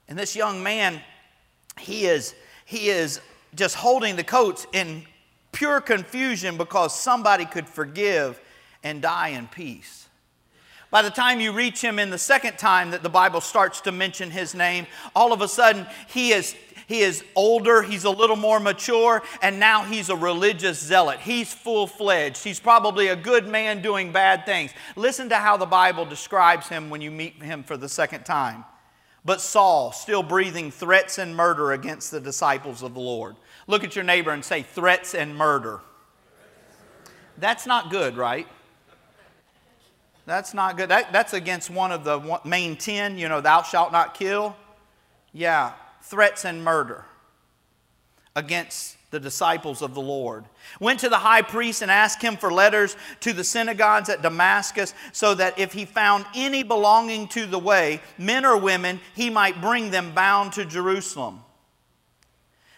And 0.07 0.17
this 0.17 0.35
young 0.35 0.63
man, 0.63 0.99
he 1.79 2.07
is, 2.07 2.33
he 2.65 2.89
is 2.89 3.21
just 3.53 3.75
holding 3.75 4.15
the 4.15 4.23
coats 4.23 4.65
in 4.73 5.05
pure 5.57 5.81
confusion 5.81 6.55
because 6.55 6.93
somebody 6.93 7.43
could 7.43 7.67
forgive 7.67 8.39
and 8.83 9.01
die 9.01 9.29
in 9.29 9.47
peace. 9.47 10.07
By 10.91 11.01
the 11.01 11.09
time 11.09 11.39
you 11.39 11.51
reach 11.51 11.81
him 11.81 11.97
in 11.97 12.11
the 12.11 12.19
second 12.19 12.59
time 12.59 12.91
that 12.91 13.01
the 13.01 13.09
Bible 13.09 13.41
starts 13.41 13.81
to 13.81 13.91
mention 13.91 14.29
his 14.29 14.53
name, 14.53 14.85
all 15.15 15.33
of 15.33 15.41
a 15.41 15.47
sudden 15.47 15.87
he 16.09 16.31
is 16.31 16.55
he 16.87 16.99
is 16.99 17.25
older, 17.35 17.81
he's 17.81 18.05
a 18.05 18.09
little 18.09 18.37
more 18.37 18.61
mature, 18.61 19.21
and 19.41 19.59
now 19.59 19.83
he's 19.83 20.09
a 20.09 20.15
religious 20.15 20.79
zealot. 20.79 21.19
He's 21.19 21.53
full 21.53 21.85
fledged. 21.85 22.45
He's 22.45 22.61
probably 22.61 23.09
a 23.09 23.15
good 23.15 23.45
man 23.45 23.81
doing 23.81 24.13
bad 24.13 24.45
things. 24.45 24.71
Listen 24.95 25.27
to 25.29 25.35
how 25.35 25.57
the 25.57 25.65
Bible 25.65 26.05
describes 26.05 26.69
him 26.69 26.89
when 26.89 27.01
you 27.01 27.11
meet 27.11 27.43
him 27.43 27.63
for 27.63 27.75
the 27.75 27.89
second 27.89 28.23
time. 28.23 28.63
But 29.25 29.41
Saul, 29.41 29.91
still 29.91 30.23
breathing 30.23 30.71
threats 30.71 31.17
and 31.17 31.35
murder 31.35 31.73
against 31.73 32.11
the 32.11 32.21
disciples 32.21 32.81
of 32.83 32.93
the 32.93 33.01
Lord. 33.01 33.35
Look 33.67 33.83
at 33.83 33.95
your 33.95 34.05
neighbor 34.05 34.31
and 34.31 34.43
say, 34.43 34.61
threats 34.63 35.13
and 35.13 35.35
murder. 35.35 35.81
That's 37.37 37.67
not 37.67 37.91
good, 37.91 38.17
right? 38.17 38.47
That's 40.25 40.53
not 40.53 40.77
good. 40.77 40.89
That, 40.89 41.13
that's 41.13 41.33
against 41.33 41.69
one 41.69 41.91
of 41.91 42.03
the 42.03 42.39
main 42.43 42.75
10, 42.75 43.17
you 43.17 43.29
know, 43.29 43.41
thou 43.41 43.61
shalt 43.61 43.91
not 43.91 44.13
kill. 44.13 44.55
Yeah, 45.33 45.73
threats 46.01 46.45
and 46.45 46.63
murder 46.63 47.05
against 48.35 48.97
the 49.09 49.19
disciples 49.19 49.81
of 49.81 49.93
the 49.93 50.01
Lord. 50.01 50.45
Went 50.79 50.99
to 50.99 51.09
the 51.09 51.17
high 51.17 51.41
priest 51.41 51.81
and 51.81 51.89
asked 51.89 52.21
him 52.21 52.35
for 52.35 52.51
letters 52.51 52.97
to 53.21 53.31
the 53.31 53.43
synagogues 53.43 54.09
at 54.09 54.21
Damascus 54.21 54.93
so 55.13 55.33
that 55.35 55.57
if 55.57 55.71
he 55.71 55.85
found 55.85 56.25
any 56.35 56.61
belonging 56.63 57.27
to 57.29 57.45
the 57.45 57.59
way, 57.59 58.01
men 58.17 58.45
or 58.45 58.57
women, 58.57 58.99
he 59.15 59.29
might 59.29 59.61
bring 59.61 59.91
them 59.91 60.13
bound 60.13 60.53
to 60.53 60.65
Jerusalem. 60.65 61.41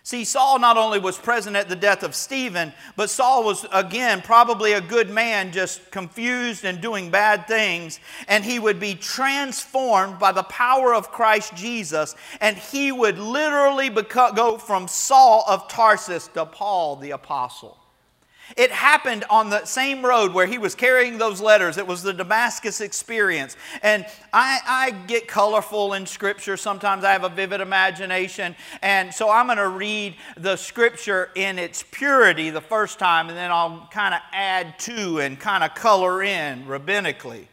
See, 0.03 0.23
Saul 0.23 0.59
not 0.59 0.77
only 0.77 0.99
was 0.99 1.17
present 1.17 1.55
at 1.55 1.69
the 1.69 1.75
death 1.75 2.03
of 2.03 2.15
Stephen, 2.15 2.73
but 2.95 3.09
Saul 3.09 3.43
was, 3.43 3.65
again, 3.71 4.21
probably 4.21 4.73
a 4.73 4.81
good 4.81 5.09
man, 5.09 5.51
just 5.51 5.91
confused 5.91 6.65
and 6.65 6.81
doing 6.81 7.11
bad 7.11 7.47
things. 7.47 7.99
And 8.27 8.43
he 8.43 8.59
would 8.59 8.79
be 8.79 8.95
transformed 8.95 10.17
by 10.17 10.31
the 10.31 10.43
power 10.43 10.93
of 10.93 11.11
Christ 11.11 11.55
Jesus, 11.55 12.15
and 12.41 12.57
he 12.57 12.91
would 12.91 13.19
literally 13.19 13.89
go 13.89 14.57
from 14.57 14.87
Saul 14.87 15.43
of 15.47 15.67
Tarsus 15.67 16.27
to 16.29 16.45
Paul 16.45 16.95
the 16.95 17.11
Apostle. 17.11 17.78
It 18.57 18.71
happened 18.71 19.25
on 19.29 19.49
the 19.49 19.65
same 19.65 20.05
road 20.05 20.33
where 20.33 20.47
he 20.47 20.57
was 20.57 20.75
carrying 20.75 21.17
those 21.17 21.39
letters. 21.39 21.77
It 21.77 21.85
was 21.85 22.03
the 22.03 22.13
Damascus 22.13 22.81
experience. 22.81 23.55
And 23.81 24.05
I, 24.33 24.59
I, 24.65 24.91
get 25.07 25.27
colorful 25.27 25.93
in 25.93 26.05
Scripture. 26.05 26.57
Sometimes 26.57 27.03
I 27.03 27.11
have 27.11 27.23
a 27.23 27.29
vivid 27.29 27.61
imagination. 27.61 28.55
And 28.81 29.13
so 29.13 29.29
I'm 29.29 29.45
going 29.45 29.57
to 29.57 29.69
read 29.69 30.15
the 30.37 30.55
Scripture 30.55 31.29
in 31.35 31.59
its 31.59 31.83
purity 31.91 32.49
the 32.49 32.61
first 32.61 32.99
time, 32.99 33.29
and 33.29 33.37
then 33.37 33.51
I'll 33.51 33.87
kind 33.91 34.13
of 34.13 34.21
add 34.33 34.77
to 34.79 35.19
and 35.19 35.39
kind 35.39 35.63
of 35.63 35.75
color 35.75 36.23
in 36.23 36.65
rabbinically 36.65 37.45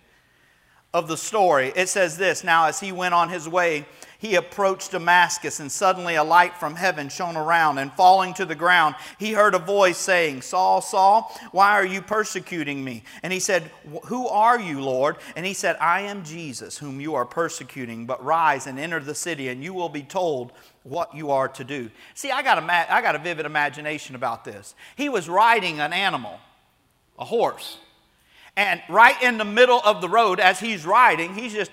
of 0.95 1.09
the 1.09 1.17
story. 1.17 1.73
It 1.77 1.89
says 1.89 2.17
this 2.17 2.43
Now, 2.43 2.67
as 2.67 2.81
he 2.81 2.93
went 2.93 3.15
on 3.15 3.29
his 3.29 3.49
way, 3.49 3.87
he 4.19 4.35
approached 4.35 4.93
Damascus, 4.93 5.61
and 5.61 5.71
suddenly 5.71 6.15
a 6.15 6.25
light 6.25 6.57
from 6.57 6.75
heaven 6.75 7.09
shone 7.09 7.37
around, 7.37 7.79
and 7.79 7.93
falling 7.93 8.35
to 8.35 8.45
the 8.45 8.55
ground, 8.55 8.95
he 9.19 9.33
heard 9.33 9.55
a 9.55 9.59
voice 9.59 9.99
saying, 9.99 10.43
Saul, 10.43 10.81
Saul, 10.81 11.35
why 11.53 11.73
are 11.73 11.85
you 11.85 12.01
persecuting 12.01 12.83
me? 12.83 13.03
And 13.23 13.33
he 13.33 13.41
said, 13.41 13.71
Who 14.07 14.27
are 14.29 14.59
you, 14.59 14.81
Lord? 14.81 15.17
And 15.37 15.45
he 15.45 15.55
said, 15.55 15.77
I 15.81 16.03
am 16.03 16.25
Jesus, 16.25 16.79
whom 16.79 17.01
you 17.01 17.15
are 17.15 17.27
persecuting, 17.27 18.07
but 18.07 18.25
rise 18.25 18.67
and 18.67 18.79
enter 18.79 19.01
the 19.01 19.15
city, 19.15 19.49
and 19.49 19.63
you 19.63 19.75
will 19.75 19.89
be 19.91 20.03
told 20.03 20.53
what 20.83 21.15
you 21.15 21.31
are 21.31 21.49
to 21.49 21.65
do. 21.65 21.91
See, 22.15 22.31
I 22.31 22.43
got 22.43 22.59
a, 22.59 22.95
I 22.95 23.03
got 23.03 23.17
a 23.17 23.19
vivid 23.19 23.45
imagination 23.45 24.15
about 24.15 24.45
this. 24.45 24.75
He 24.97 25.09
was 25.09 25.29
riding 25.29 25.81
an 25.81 25.93
animal, 25.93 26.39
a 27.19 27.25
horse. 27.25 27.79
And 28.57 28.81
right 28.89 29.21
in 29.23 29.37
the 29.37 29.45
middle 29.45 29.81
of 29.85 30.01
the 30.01 30.09
road, 30.09 30.41
as 30.41 30.59
he's 30.59 30.87
riding, 30.87 31.35
he's 31.35 31.53
just 31.53 31.71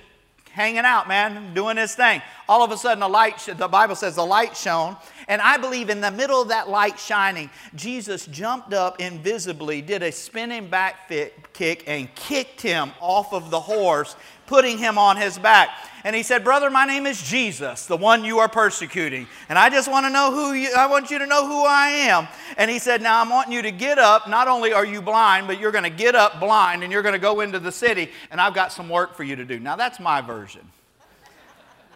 hanging 0.53 0.85
out, 0.85 1.07
man, 1.07 1.51
doing 1.55 1.77
his 1.77 1.95
thing. 1.95 2.21
All 2.47 2.63
of 2.63 2.71
a 2.71 2.77
sudden, 2.77 2.99
the 2.99 3.07
light, 3.07 3.39
the 3.57 3.67
Bible 3.67 3.95
says 3.95 4.15
the 4.15 4.25
light 4.25 4.55
shone. 4.55 4.95
And 5.27 5.41
I 5.41 5.57
believe 5.57 5.89
in 5.89 5.99
the 5.99 6.11
middle 6.11 6.43
of 6.43 6.49
that 6.49 6.69
light 6.69 6.99
shining, 6.99 7.49
Jesus 7.73 8.27
jumped 8.27 8.71
up 8.71 9.01
invisibly, 9.01 9.81
did 9.81 10.03
a 10.03 10.11
spinning 10.11 10.69
back 10.69 11.07
kick, 11.53 11.83
and 11.87 12.13
kicked 12.15 12.61
him 12.61 12.91
off 12.99 13.33
of 13.33 13.51
the 13.51 13.59
horse, 13.59 14.15
putting 14.47 14.77
him 14.77 14.97
on 14.97 15.17
his 15.17 15.37
back. 15.37 15.69
And 16.03 16.15
he 16.15 16.23
said, 16.23 16.43
Brother, 16.43 16.69
my 16.69 16.85
name 16.85 17.05
is 17.05 17.21
Jesus, 17.21 17.85
the 17.85 17.95
one 17.95 18.25
you 18.25 18.39
are 18.39 18.49
persecuting. 18.49 19.27
And 19.47 19.57
I 19.57 19.69
just 19.69 19.89
want 19.89 20.05
to 20.05 20.09
know 20.09 20.31
who 20.31 20.53
you, 20.53 20.69
I 20.77 20.87
want 20.87 21.11
you 21.11 21.19
to 21.19 21.25
know 21.25 21.47
who 21.47 21.63
I 21.65 21.87
am. 21.87 22.27
And 22.57 22.69
he 22.69 22.79
said, 22.79 23.01
Now 23.01 23.21
I'm 23.21 23.29
wanting 23.29 23.53
you 23.53 23.61
to 23.61 23.71
get 23.71 23.97
up. 23.99 24.27
Not 24.27 24.47
only 24.47 24.73
are 24.73 24.85
you 24.85 25.01
blind, 25.01 25.47
but 25.47 25.59
you're 25.59 25.71
going 25.71 25.85
to 25.85 25.89
get 25.89 26.15
up 26.15 26.39
blind 26.39 26.83
and 26.83 26.91
you're 26.91 27.03
going 27.03 27.13
to 27.13 27.19
go 27.19 27.39
into 27.39 27.59
the 27.59 27.71
city, 27.71 28.09
and 28.31 28.41
I've 28.41 28.53
got 28.53 28.71
some 28.71 28.89
work 28.89 29.15
for 29.15 29.23
you 29.23 29.35
to 29.35 29.45
do. 29.45 29.59
Now 29.59 29.75
that's 29.75 29.99
my 29.99 30.21
version. 30.21 30.67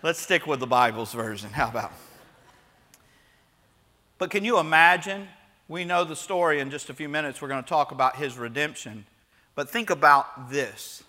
Let's 0.03 0.19
stick 0.19 0.45
with 0.45 0.59
the 0.59 0.67
Bible's 0.67 1.11
version. 1.11 1.49
How 1.49 1.69
about? 1.69 1.91
But 4.17 4.29
can 4.29 4.45
you 4.45 4.59
imagine? 4.59 5.27
We 5.67 5.83
know 5.83 6.05
the 6.05 6.15
story 6.15 6.59
in 6.59 6.71
just 6.71 6.89
a 6.89 6.93
few 6.93 7.09
minutes. 7.09 7.41
We're 7.41 7.49
going 7.49 7.63
to 7.63 7.69
talk 7.69 7.91
about 7.91 8.15
his 8.15 8.37
redemption. 8.37 9.05
But 9.57 9.71
think 9.71 9.89
about 9.89 10.51
this 10.51 11.03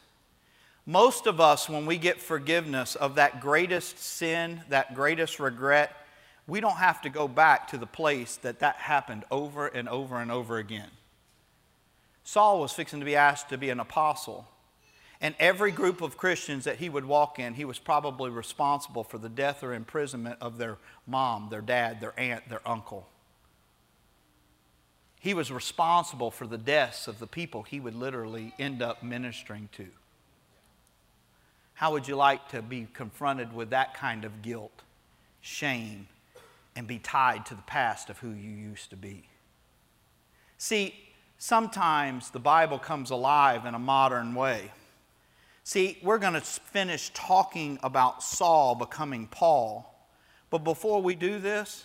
most 0.87 1.27
of 1.27 1.39
us, 1.39 1.69
when 1.69 1.85
we 1.85 1.99
get 1.99 2.19
forgiveness 2.19 2.97
of 2.97 3.17
that 3.17 3.43
greatest 3.43 3.99
sin, 3.99 4.63
that 4.71 4.95
greatest 4.95 5.39
regret, 5.39 5.95
we 6.47 6.61
don't 6.61 6.79
have 6.79 7.03
to 7.03 7.11
go 7.11 7.29
back 7.29 7.69
to 7.69 7.77
the 7.77 7.87
place 7.87 8.37
that 8.37 8.61
that 8.61 8.77
happened 8.77 9.27
over 9.31 9.67
and 9.67 9.87
over 9.87 10.19
and 10.19 10.33
over 10.33 10.57
again. 10.57 10.89
Saul 12.25 12.59
was 12.59 12.73
fixing 12.73 13.01
to 13.01 13.05
be 13.05 13.17
asked 13.17 13.51
to 13.51 13.59
be 13.59 13.69
an 13.69 13.81
apostle. 13.81 14.49
And 15.21 15.35
every 15.39 15.71
group 15.71 16.01
of 16.01 16.17
Christians 16.17 16.65
that 16.65 16.77
he 16.77 16.89
would 16.89 17.05
walk 17.05 17.39
in, 17.39 17.53
he 17.53 17.67
was 17.67 17.79
probably 17.79 18.31
responsible 18.31 19.05
for 19.05 19.19
the 19.19 19.29
death 19.29 19.63
or 19.63 19.75
imprisonment 19.75 20.39
of 20.41 20.57
their 20.57 20.79
mom, 21.07 21.49
their 21.51 21.61
dad, 21.61 22.01
their 22.01 22.19
aunt, 22.19 22.49
their 22.49 22.67
uncle. 22.67 23.07
He 25.29 25.35
was 25.35 25.53
responsible 25.53 26.31
for 26.31 26.47
the 26.47 26.57
deaths 26.57 27.07
of 27.07 27.19
the 27.19 27.27
people 27.27 27.63
he 27.63 27.81
would 27.81 27.95
literally 27.95 28.55
end 28.59 28.81
up 28.81 29.03
ministering 29.03 29.69
to. 29.73 29.87
How 31.75 31.93
would 31.93 32.09
you 32.09 32.17
like 32.17 32.49
to 32.49 32.63
be 32.63 32.89
confronted 32.95 33.53
with 33.53 33.69
that 33.69 33.93
kind 33.93 34.25
of 34.25 34.41
guilt, 34.41 34.81
shame, 35.43 36.09
and 36.75 36.87
be 36.87 36.99
tied 36.99 37.45
to 37.45 37.55
the 37.55 37.61
past 37.61 38.09
of 38.09 38.17
who 38.21 38.31
you 38.31 38.49
used 38.49 38.89
to 38.89 38.97
be? 38.97 39.25
See, 40.57 40.95
sometimes 41.37 42.31
the 42.31 42.39
Bible 42.39 42.79
comes 42.79 43.11
alive 43.11 43.67
in 43.67 43.75
a 43.75 43.79
modern 43.79 44.35
way. 44.35 44.73
See, 45.63 45.99
we're 46.03 46.17
going 46.17 46.33
to 46.33 46.41
finish 46.41 47.11
talking 47.13 47.79
about 47.83 48.23
Saul 48.23 48.75
becoming 48.77 49.27
Paul. 49.27 49.95
But 50.49 50.65
before 50.65 51.03
we 51.03 51.15
do 51.15 51.39
this, 51.39 51.85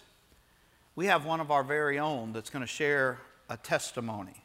we 0.95 1.07
have 1.07 1.25
one 1.25 1.41
of 1.41 1.51
our 1.51 1.65
very 1.65 2.00
own 2.00 2.31
that's 2.31 2.50
going 2.50 2.63
to 2.63 2.67
share 2.67 3.19
a 3.50 3.57
testimony 3.57 4.43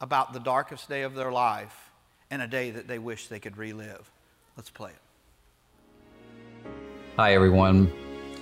about 0.00 0.32
the 0.32 0.40
darkest 0.40 0.88
day 0.88 1.02
of 1.02 1.14
their 1.14 1.32
life 1.32 1.90
and 2.30 2.42
a 2.42 2.46
day 2.46 2.70
that 2.70 2.88
they 2.88 2.98
wish 2.98 3.28
they 3.28 3.40
could 3.40 3.56
relive. 3.56 4.10
Let's 4.56 4.70
play 4.70 4.90
it. 4.90 6.68
Hi, 7.16 7.34
everyone. 7.34 7.92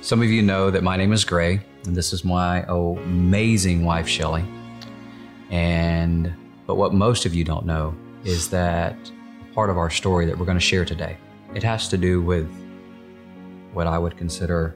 Some 0.01 0.21
of 0.21 0.29
you 0.29 0.43
know 0.43 0.71
that 0.71 0.83
my 0.83 0.97
name 0.97 1.13
is 1.13 1.25
Gray, 1.25 1.61
and 1.87 1.97
this 1.97 2.13
is 2.13 2.25
my 2.25 2.65
amazing 2.69 3.85
wife, 3.85 4.09
Shelly. 4.09 4.45
And 5.51 6.35
but 6.67 6.75
what 6.77 6.93
most 6.93 7.27
of 7.27 7.35
you 7.35 7.45
don't 7.45 7.67
know 7.67 7.95
is 8.25 8.51
that 8.51 8.97
part 9.55 9.71
of 9.71 9.79
our 9.79 9.91
story 9.91 10.27
that 10.27 10.37
we're 10.37 10.47
going 10.47 10.59
to 10.59 10.65
share 10.65 10.85
today. 10.85 11.17
It 11.55 11.63
has 11.63 11.89
to 11.89 11.97
do 11.99 12.21
with 12.21 12.51
what 13.73 13.87
I 13.87 13.99
would 13.99 14.17
consider 14.17 14.75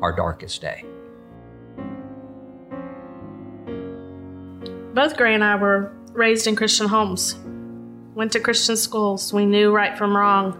our 0.00 0.12
darkest 0.14 0.60
day. 0.60 0.84
Both 4.98 5.16
Gray 5.16 5.32
and 5.32 5.44
I 5.44 5.54
were 5.54 5.92
raised 6.12 6.48
in 6.48 6.56
Christian 6.56 6.88
homes, 6.88 7.36
went 8.16 8.32
to 8.32 8.40
Christian 8.40 8.76
schools. 8.76 9.32
We 9.32 9.46
knew 9.46 9.70
right 9.70 9.96
from 9.96 10.16
wrong 10.16 10.58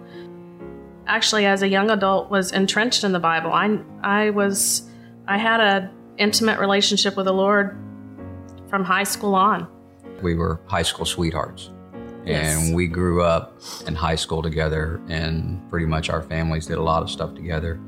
actually 1.09 1.45
as 1.45 1.62
a 1.62 1.68
young 1.68 1.90
adult 1.90 2.30
was 2.30 2.52
entrenched 2.52 3.02
in 3.02 3.11
the 3.11 3.18
Bible. 3.18 3.52
I 3.52 3.80
I 4.00 4.30
was 4.30 4.88
I 5.26 5.38
had 5.38 5.59
a 5.59 5.90
intimate 6.18 6.61
relationship 6.61 7.16
with 7.16 7.26
the 7.26 7.33
Lord 7.33 7.76
from 8.68 8.85
high 8.85 9.02
school 9.02 9.35
on. 9.35 9.66
We 10.23 10.37
were 10.37 10.61
high 10.66 10.83
school 10.83 11.04
sweethearts. 11.04 11.73
Yes. 12.25 12.64
And 12.64 12.76
we 12.76 12.87
grew 12.87 13.25
up 13.25 13.61
in 13.88 13.97
high 13.97 14.14
school 14.14 14.40
together, 14.40 15.00
and 15.09 15.68
pretty 15.68 15.87
much 15.87 16.11
our 16.11 16.23
families 16.23 16.64
did 16.66 16.78
a 16.78 16.83
lot 16.83 17.02
of 17.02 17.11
stuff 17.11 17.35
together, 17.35 17.80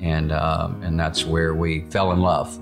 and 0.00 0.32
um, 0.32 0.82
and 0.82 1.00
that's 1.00 1.24
where 1.24 1.54
we 1.54 1.88
fell 1.88 2.12
in 2.12 2.20
love. 2.20 2.60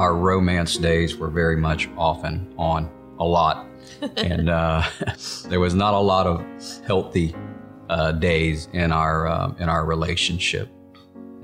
Our 0.00 0.14
romance 0.14 0.78
days 0.78 1.18
were 1.18 1.28
very 1.28 1.58
much 1.58 1.90
off 1.98 2.24
and 2.24 2.54
on 2.56 2.90
a 3.18 3.24
lot, 3.24 3.66
and 4.16 4.48
uh, 4.48 4.82
there 5.48 5.60
was 5.60 5.74
not 5.74 5.92
a 5.92 5.98
lot 5.98 6.26
of 6.26 6.42
healthy 6.86 7.34
uh, 7.90 8.12
days 8.12 8.70
in 8.72 8.92
our 8.92 9.28
um, 9.28 9.56
in 9.58 9.68
our 9.68 9.84
relationship, 9.84 10.70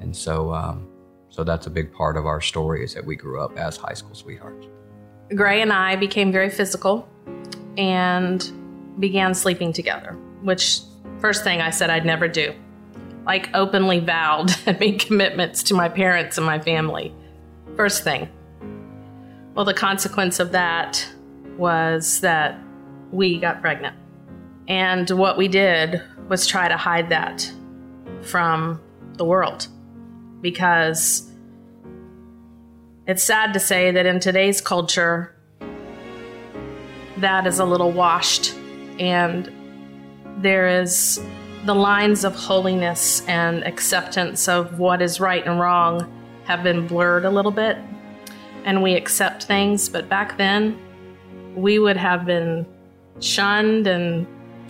and 0.01 0.17
so 0.17 0.55
um, 0.55 0.89
so 1.29 1.45
that's 1.45 1.67
a 1.67 1.71
big 1.71 1.93
part 1.93 2.17
of 2.17 2.25
our 2.25 2.41
story 2.41 2.83
is 2.83 2.95
that 2.95 3.05
we 3.05 3.15
grew 3.15 3.43
up 3.43 3.59
as 3.59 3.77
high 3.77 3.93
school 3.93 4.15
sweethearts. 4.15 4.69
Gray 5.35 5.61
and 5.61 5.71
I 5.71 5.97
became 5.97 6.33
very 6.33 6.49
physical, 6.49 7.07
and 7.77 8.51
began 8.99 9.35
sleeping 9.35 9.75
together. 9.75 10.13
Which 10.41 10.81
first 11.21 11.45
thing 11.45 11.61
I 11.61 11.69
said 11.69 11.91
I'd 11.91 12.07
never 12.07 12.27
do, 12.27 12.55
like 13.27 13.51
openly 13.53 14.01
vowed 14.01 14.51
and 14.67 14.81
made 14.81 14.99
commitments 14.99 15.63
to 15.65 15.75
my 15.75 15.91
parents 15.91 16.39
and 16.39 16.47
my 16.47 16.59
family. 16.59 17.15
First 17.77 18.03
thing. 18.03 18.31
Well, 19.57 19.65
the 19.65 19.73
consequence 19.73 20.39
of 20.39 20.53
that 20.53 21.09
was 21.57 22.21
that 22.21 22.61
we 23.11 23.39
got 23.39 23.63
pregnant. 23.63 23.97
And 24.69 25.09
what 25.09 25.39
we 25.39 25.49
did 25.49 26.03
was 26.29 26.47
try 26.47 26.69
to 26.69 26.77
hide 26.77 27.09
that 27.09 27.51
from 28.21 28.83
the 29.15 29.25
world. 29.25 29.67
Because 30.43 31.33
it's 33.07 33.23
sad 33.23 33.55
to 33.55 33.59
say 33.59 33.91
that 33.93 34.05
in 34.05 34.21
today's 34.21 34.61
culture, 34.61 35.35
that 37.17 37.47
is 37.47 37.59
a 37.59 37.65
little 37.65 37.93
washed, 37.93 38.55
and 38.99 39.51
there 40.37 40.69
is 40.83 41.19
the 41.65 41.75
lines 41.75 42.25
of 42.25 42.35
holiness 42.35 43.27
and 43.27 43.65
acceptance 43.65 44.49
of 44.49 44.79
what 44.79 45.01
is 45.01 45.19
right 45.19 45.47
and 45.47 45.59
wrong 45.59 46.13
have 46.45 46.63
been 46.63 46.87
blurred 46.87 47.25
a 47.25 47.31
little 47.31 47.51
bit, 47.51 47.79
and 48.67 48.83
we 48.83 48.95
accept 48.95 49.45
things. 49.45 49.89
But 49.89 50.11
back 50.11 50.37
then, 50.37 50.79
we 51.55 51.79
would 51.79 51.97
have 51.97 52.27
been 52.27 52.67
shunned 53.21 53.87
and 53.87 54.27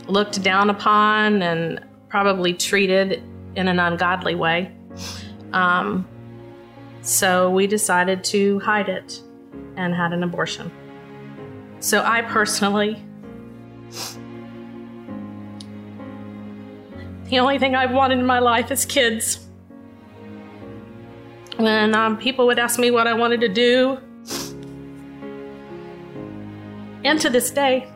looked 0.07 0.41
down 0.43 0.71
upon 0.71 1.43
and 1.43 1.85
probably 2.09 2.55
treated 2.55 3.23
in 3.57 3.67
an 3.67 3.81
ungodly 3.81 4.37
way. 4.37 4.71
Um, 5.53 6.07
so 7.03 7.51
we 7.51 7.67
decided 7.67 8.23
to 8.25 8.61
hide 8.61 8.89
it 8.89 9.21
and 9.77 9.95
had 9.95 10.13
an 10.13 10.23
abortion. 10.23 10.71
So 11.81 12.03
I 12.03 12.23
personally, 12.23 13.03
the 17.31 17.39
only 17.39 17.59
thing 17.59 17.75
I've 17.75 17.93
wanted 17.93 18.19
in 18.19 18.27
my 18.27 18.39
life 18.39 18.71
is 18.71 18.85
kids. 18.85 19.46
When 21.57 21.95
um, 21.95 22.19
people 22.19 22.47
would 22.47 22.59
ask 22.59 22.79
me 22.79 22.91
what 22.91 23.07
I 23.07 23.15
wanted 23.15 23.41
to 23.41 23.49
do, 23.49 23.99
and 27.03 27.19
to 27.21 27.31
this 27.31 27.51
day, 27.51 27.91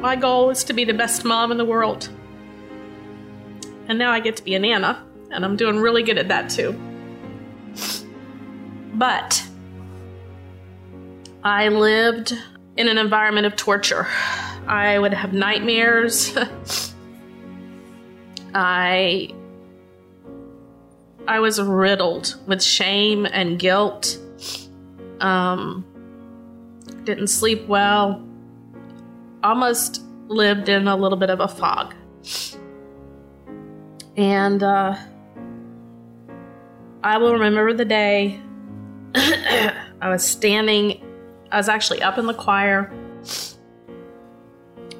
my 0.00 0.16
goal 0.16 0.50
is 0.50 0.64
to 0.64 0.72
be 0.72 0.84
the 0.84 0.94
best 0.94 1.24
mom 1.24 1.52
in 1.52 1.58
the 1.58 1.64
world. 1.64 2.08
And 3.86 3.98
now 3.98 4.10
I 4.10 4.20
get 4.20 4.36
to 4.36 4.42
be 4.42 4.54
a 4.54 4.58
Nana, 4.58 5.04
and 5.30 5.44
I'm 5.44 5.56
doing 5.56 5.76
really 5.76 6.02
good 6.02 6.18
at 6.18 6.28
that 6.28 6.50
too. 6.50 6.72
But 8.94 9.46
I 11.44 11.68
lived 11.68 12.36
in 12.76 12.88
an 12.88 12.98
environment 12.98 13.46
of 13.46 13.54
torture. 13.54 14.08
I 14.66 14.98
would 14.98 15.14
have 15.14 15.32
nightmares. 15.32 16.36
I 18.54 19.32
I 21.26 21.38
was 21.40 21.60
riddled 21.60 22.36
with 22.46 22.62
shame 22.62 23.26
and 23.26 23.58
guilt. 23.58 24.18
Um, 25.20 25.84
didn't 27.04 27.28
sleep 27.28 27.66
well. 27.66 28.26
Almost 29.42 30.02
lived 30.28 30.68
in 30.68 30.88
a 30.88 30.96
little 30.96 31.18
bit 31.18 31.30
of 31.30 31.40
a 31.40 31.48
fog. 31.48 31.94
And 34.16 34.62
uh, 34.62 34.96
I 37.02 37.18
will 37.18 37.32
remember 37.32 37.72
the 37.72 37.84
day 37.84 38.40
I 39.14 40.08
was 40.08 40.24
standing, 40.24 41.02
I 41.50 41.56
was 41.56 41.68
actually 41.68 42.02
up 42.02 42.18
in 42.18 42.26
the 42.26 42.34
choir. 42.34 42.92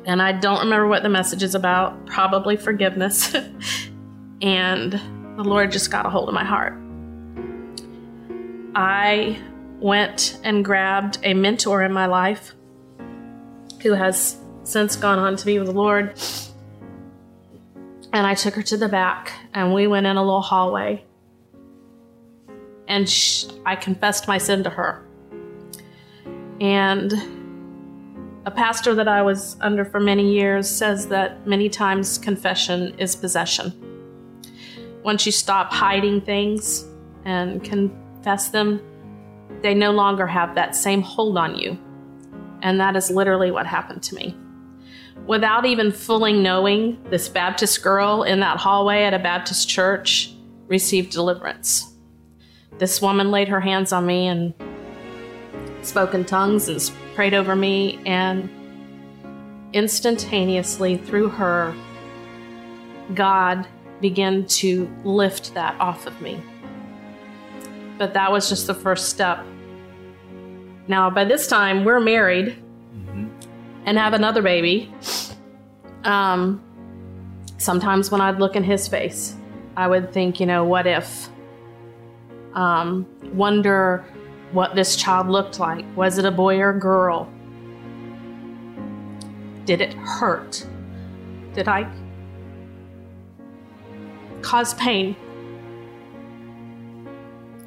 And 0.06 0.20
I 0.22 0.32
don't 0.32 0.60
remember 0.60 0.88
what 0.88 1.02
the 1.02 1.08
message 1.08 1.42
is 1.42 1.54
about, 1.54 2.06
probably 2.06 2.56
forgiveness. 2.56 3.36
and 4.42 5.00
the 5.42 5.48
Lord 5.48 5.72
just 5.72 5.90
got 5.90 6.04
a 6.04 6.10
hold 6.10 6.28
of 6.28 6.34
my 6.34 6.44
heart. 6.44 6.74
I 8.74 9.40
went 9.80 10.38
and 10.44 10.62
grabbed 10.62 11.18
a 11.22 11.32
mentor 11.32 11.82
in 11.82 11.92
my 11.92 12.06
life 12.06 12.52
who 13.82 13.94
has 13.94 14.36
since 14.64 14.96
gone 14.96 15.18
on 15.18 15.36
to 15.36 15.46
be 15.46 15.58
with 15.58 15.68
the 15.68 15.72
Lord. 15.72 16.20
And 18.12 18.26
I 18.26 18.34
took 18.34 18.54
her 18.54 18.62
to 18.64 18.76
the 18.76 18.88
back 18.88 19.32
and 19.54 19.72
we 19.72 19.86
went 19.86 20.06
in 20.06 20.18
a 20.18 20.22
little 20.22 20.42
hallway. 20.42 21.04
And 22.86 23.08
sh- 23.08 23.46
I 23.64 23.76
confessed 23.76 24.28
my 24.28 24.36
sin 24.36 24.62
to 24.64 24.70
her. 24.70 25.06
And 26.60 27.14
a 28.44 28.50
pastor 28.50 28.94
that 28.94 29.08
I 29.08 29.22
was 29.22 29.56
under 29.62 29.86
for 29.86 30.00
many 30.00 30.34
years 30.34 30.68
says 30.68 31.06
that 31.08 31.46
many 31.46 31.70
times 31.70 32.18
confession 32.18 32.94
is 32.98 33.16
possession. 33.16 33.89
Once 35.02 35.24
you 35.24 35.32
stop 35.32 35.72
hiding 35.72 36.20
things 36.20 36.86
and 37.24 37.64
confess 37.64 38.50
them, 38.50 38.80
they 39.62 39.74
no 39.74 39.90
longer 39.90 40.26
have 40.26 40.54
that 40.54 40.76
same 40.76 41.00
hold 41.02 41.36
on 41.38 41.56
you. 41.56 41.78
And 42.62 42.78
that 42.80 42.96
is 42.96 43.10
literally 43.10 43.50
what 43.50 43.66
happened 43.66 44.02
to 44.04 44.14
me. 44.14 44.36
Without 45.26 45.64
even 45.64 45.92
fully 45.92 46.32
knowing, 46.32 47.02
this 47.10 47.28
Baptist 47.28 47.82
girl 47.82 48.22
in 48.22 48.40
that 48.40 48.58
hallway 48.58 49.04
at 49.04 49.14
a 49.14 49.18
Baptist 49.18 49.68
church 49.68 50.34
received 50.66 51.12
deliverance. 51.12 51.94
This 52.78 53.00
woman 53.00 53.30
laid 53.30 53.48
her 53.48 53.60
hands 53.60 53.92
on 53.92 54.06
me 54.06 54.26
and 54.26 54.54
spoke 55.82 56.14
in 56.14 56.24
tongues 56.24 56.68
and 56.68 56.90
prayed 57.14 57.34
over 57.34 57.56
me, 57.56 57.98
and 58.06 58.48
instantaneously 59.72 60.96
through 60.96 61.28
her, 61.28 61.74
God 63.14 63.66
began 64.00 64.46
to 64.46 64.90
lift 65.04 65.54
that 65.54 65.78
off 65.80 66.06
of 66.06 66.20
me. 66.20 66.40
But 67.98 68.14
that 68.14 68.32
was 68.32 68.48
just 68.48 68.66
the 68.66 68.74
first 68.74 69.08
step. 69.08 69.44
Now, 70.88 71.10
by 71.10 71.24
this 71.24 71.46
time, 71.46 71.84
we're 71.84 72.00
married 72.00 72.56
mm-hmm. 72.94 73.28
and 73.84 73.98
have 73.98 74.14
another 74.14 74.42
baby. 74.42 74.92
Um, 76.04 76.62
sometimes 77.58 78.10
when 78.10 78.20
I'd 78.20 78.38
look 78.38 78.56
in 78.56 78.64
his 78.64 78.88
face, 78.88 79.36
I 79.76 79.86
would 79.86 80.12
think, 80.12 80.40
you 80.40 80.46
know, 80.46 80.64
what 80.64 80.86
if? 80.86 81.28
Um, 82.54 83.06
wonder 83.34 84.04
what 84.52 84.74
this 84.74 84.96
child 84.96 85.28
looked 85.28 85.60
like. 85.60 85.84
Was 85.96 86.18
it 86.18 86.24
a 86.24 86.30
boy 86.30 86.58
or 86.58 86.70
a 86.70 86.78
girl? 86.78 87.30
Did 89.64 89.80
it 89.80 89.92
hurt? 89.94 90.66
Did 91.54 91.68
I 91.68 91.90
cause 94.42 94.74
pain? 94.74 95.16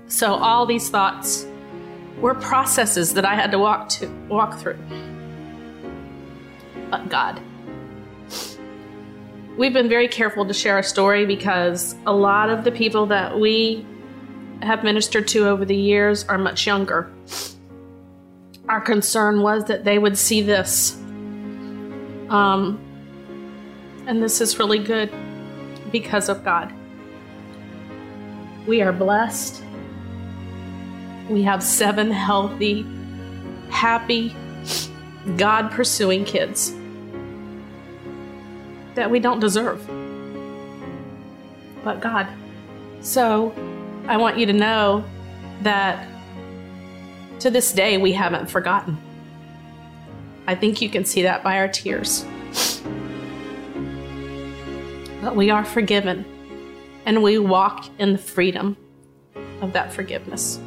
So 0.08 0.34
all 0.34 0.66
these 0.66 0.90
thoughts 0.90 1.48
were 2.20 2.36
processes 2.36 3.14
that 3.16 3.26
I 3.26 3.36
had 3.36 3.52
to 3.52 3.60
walk 3.60 3.90
to 3.90 4.08
walk 4.30 4.60
through. 4.60 4.78
But 6.92 7.10
God. 7.10 7.42
We've 9.58 9.74
been 9.74 9.90
very 9.90 10.08
careful 10.08 10.46
to 10.46 10.54
share 10.54 10.76
our 10.76 10.84
story 10.84 11.26
because 11.26 11.96
a 12.06 12.14
lot 12.14 12.50
of 12.50 12.64
the 12.64 12.72
people 12.72 13.06
that 13.08 13.40
we 13.40 13.86
have 14.62 14.84
ministered 14.84 15.28
to 15.30 15.48
over 15.48 15.66
the 15.66 15.76
years 15.76 16.24
are 16.26 16.38
much 16.38 16.66
younger. 16.66 17.12
Our 18.70 18.82
concern 18.82 19.42
was 19.42 19.66
that 19.66 19.84
they 19.84 20.00
would 20.00 20.18
see 20.18 20.42
this. 20.42 20.96
Um, 22.30 22.80
and 24.08 24.24
this 24.24 24.42
is 24.42 24.58
really 24.58 24.80
good 24.80 25.12
because 25.94 26.28
of 26.28 26.44
God. 26.44 26.74
We 28.68 28.82
are 28.82 28.92
blessed 28.92 29.64
we 31.30 31.44
have 31.44 31.64
seven 31.64 32.12
healthy, 32.12 32.86
happy, 33.70 34.36
God 35.38 35.72
pursuing 35.72 36.26
kids 36.26 36.74
that 38.96 39.10
we 39.10 39.20
don't 39.20 39.40
deserve. 39.40 39.86
But 41.84 42.02
God. 42.02 42.28
So 43.02 43.54
I 44.08 44.18
want 44.18 44.38
you 44.38 44.46
to 44.46 44.54
know 44.54 45.04
that 45.62 46.08
to 47.40 47.50
this 47.50 47.72
day 47.72 47.98
we 47.98 48.12
haven't 48.12 48.50
forgotten. 48.50 48.98
I 50.46 50.56
think 50.56 50.82
you 50.82 50.90
can 50.90 51.06
see 51.06 51.24
that 51.24 51.42
by 51.44 51.58
our 51.58 51.68
tears. 51.68 52.26
But 55.24 55.38
we 55.38 55.50
are 55.50 55.64
forgiven 55.64 56.26
and 57.06 57.24
we 57.24 57.38
walk 57.38 57.88
in 57.98 58.12
the 58.12 58.18
freedom 58.18 58.76
of 59.62 59.72
that 59.72 59.94
forgiveness. 59.94 60.60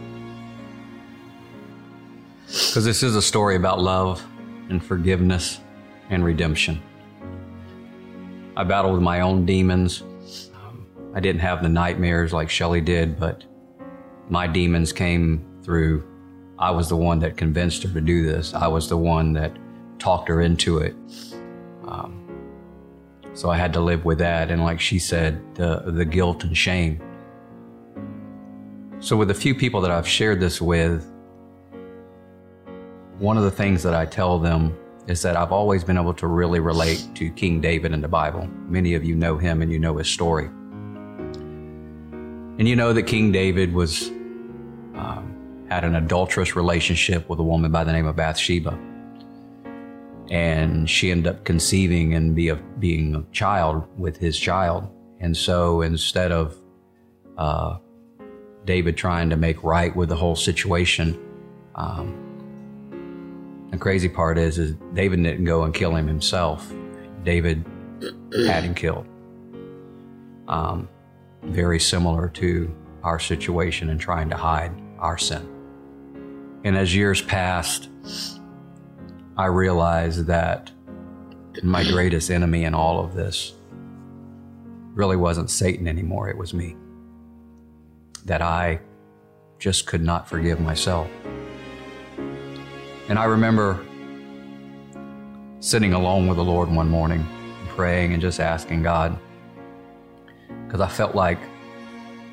Because 2.46 2.86
this 2.86 3.02
is 3.02 3.16
a 3.16 3.22
story 3.22 3.56
about 3.56 3.80
love 3.80 4.24
and 4.70 4.82
forgiveness 4.82 5.60
and 6.08 6.24
redemption. 6.24 6.80
I 8.56 8.64
battled 8.64 8.94
with 8.94 9.02
my 9.02 9.20
own 9.20 9.44
demons. 9.44 10.02
Um, 10.54 10.86
I 11.14 11.20
didn't 11.20 11.42
have 11.42 11.62
the 11.62 11.68
nightmares 11.68 12.32
like 12.32 12.48
Shelly 12.48 12.80
did, 12.80 13.20
but 13.20 13.44
my 14.30 14.46
demons 14.46 14.90
came 14.90 15.44
through. 15.62 16.02
I 16.58 16.70
was 16.70 16.88
the 16.88 16.96
one 16.96 17.18
that 17.18 17.36
convinced 17.36 17.82
her 17.82 17.90
to 17.90 18.00
do 18.00 18.24
this. 18.24 18.54
I 18.54 18.68
was 18.68 18.88
the 18.88 18.96
one 18.96 19.34
that 19.34 19.54
talked 19.98 20.28
her 20.28 20.40
into 20.40 20.78
it. 20.78 20.94
Um, 21.86 22.25
so 23.36 23.50
I 23.50 23.58
had 23.58 23.74
to 23.74 23.80
live 23.80 24.06
with 24.06 24.16
that, 24.18 24.50
and 24.50 24.64
like 24.64 24.80
she 24.80 24.98
said, 24.98 25.38
the 25.56 25.82
the 25.84 26.06
guilt 26.06 26.42
and 26.42 26.56
shame. 26.56 27.02
So 28.98 29.14
with 29.14 29.30
a 29.30 29.34
few 29.34 29.54
people 29.54 29.82
that 29.82 29.90
I've 29.90 30.08
shared 30.08 30.40
this 30.40 30.58
with, 30.58 31.06
one 33.18 33.36
of 33.36 33.42
the 33.42 33.50
things 33.50 33.82
that 33.82 33.92
I 33.92 34.06
tell 34.06 34.38
them 34.38 34.74
is 35.06 35.20
that 35.20 35.36
I've 35.36 35.52
always 35.52 35.84
been 35.84 35.98
able 35.98 36.14
to 36.14 36.26
really 36.26 36.60
relate 36.60 37.06
to 37.16 37.28
King 37.30 37.60
David 37.60 37.92
in 37.92 38.00
the 38.00 38.08
Bible. 38.08 38.48
Many 38.68 38.94
of 38.94 39.04
you 39.04 39.14
know 39.14 39.36
him 39.36 39.60
and 39.60 39.70
you 39.70 39.78
know 39.78 39.98
his 39.98 40.08
story. 40.08 40.46
And 42.58 42.66
you 42.66 42.74
know 42.74 42.94
that 42.94 43.02
King 43.02 43.32
David 43.32 43.74
was 43.74 44.08
um, 44.94 45.66
had 45.68 45.84
an 45.84 45.94
adulterous 45.94 46.56
relationship 46.56 47.28
with 47.28 47.38
a 47.38 47.42
woman 47.42 47.70
by 47.70 47.84
the 47.84 47.92
name 47.92 48.06
of 48.06 48.16
Bathsheba. 48.16 48.95
And 50.30 50.88
she 50.88 51.10
ended 51.10 51.26
up 51.28 51.44
conceiving 51.44 52.14
and 52.14 52.34
be 52.34 52.48
a, 52.48 52.56
being 52.78 53.14
a 53.14 53.22
child 53.32 53.84
with 53.98 54.16
his 54.16 54.38
child. 54.38 54.88
And 55.20 55.36
so 55.36 55.82
instead 55.82 56.32
of 56.32 56.56
uh, 57.38 57.78
David 58.64 58.96
trying 58.96 59.30
to 59.30 59.36
make 59.36 59.62
right 59.62 59.94
with 59.94 60.08
the 60.08 60.16
whole 60.16 60.36
situation, 60.36 61.18
um, 61.74 62.22
the 63.70 63.78
crazy 63.78 64.08
part 64.08 64.38
is, 64.38 64.58
is 64.58 64.74
David 64.94 65.22
didn't 65.22 65.44
go 65.44 65.64
and 65.64 65.74
kill 65.74 65.94
him 65.94 66.06
himself. 66.06 66.72
David 67.24 67.64
had 68.46 68.64
him 68.64 68.74
killed. 68.74 69.06
Um, 70.48 70.88
very 71.42 71.78
similar 71.78 72.28
to 72.30 72.74
our 73.02 73.18
situation 73.18 73.90
in 73.90 73.98
trying 73.98 74.30
to 74.30 74.36
hide 74.36 74.72
our 74.98 75.18
sin. 75.18 75.48
And 76.64 76.76
as 76.76 76.94
years 76.94 77.22
passed, 77.22 77.88
I 79.38 79.46
realized 79.46 80.26
that 80.28 80.70
my 81.62 81.84
greatest 81.84 82.30
enemy 82.30 82.64
in 82.64 82.74
all 82.74 83.04
of 83.04 83.14
this 83.14 83.52
really 84.94 85.16
wasn't 85.16 85.50
Satan 85.50 85.86
anymore, 85.86 86.30
it 86.30 86.38
was 86.38 86.54
me. 86.54 86.74
That 88.24 88.40
I 88.40 88.80
just 89.58 89.86
could 89.86 90.02
not 90.02 90.26
forgive 90.26 90.58
myself. 90.58 91.10
And 93.08 93.18
I 93.18 93.24
remember 93.24 93.84
sitting 95.60 95.92
alone 95.92 96.28
with 96.28 96.38
the 96.38 96.44
Lord 96.44 96.70
one 96.70 96.88
morning, 96.88 97.26
praying 97.68 98.14
and 98.14 98.22
just 98.22 98.40
asking 98.40 98.82
God, 98.82 99.18
because 100.66 100.80
I 100.80 100.88
felt 100.88 101.14
like 101.14 101.38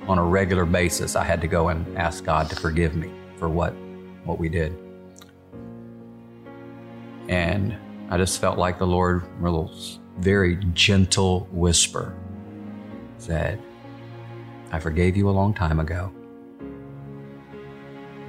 on 0.08 0.20
a 0.20 0.24
regular 0.24 0.66
basis 0.66 1.18
I 1.18 1.26
had 1.26 1.42
to 1.42 1.48
go 1.48 1.68
and 1.68 1.98
ask 1.98 2.24
God 2.24 2.50
to 2.50 2.56
forgive 2.56 2.96
me 2.96 3.12
for 3.38 3.50
what, 3.50 3.74
what 4.24 4.39
we 4.39 4.48
did. 4.48 4.83
And 7.29 7.77
I 8.09 8.17
just 8.17 8.39
felt 8.41 8.57
like 8.57 8.77
the 8.77 8.88
Lord, 8.88 9.23
a 9.39 9.43
little 9.43 9.71
very 10.19 10.57
gentle 10.73 11.47
whisper, 11.51 12.15
said, 13.17 13.62
I 14.71 14.79
forgave 14.79 15.15
you 15.15 15.29
a 15.29 15.31
long 15.31 15.53
time 15.53 15.79
ago. 15.79 16.12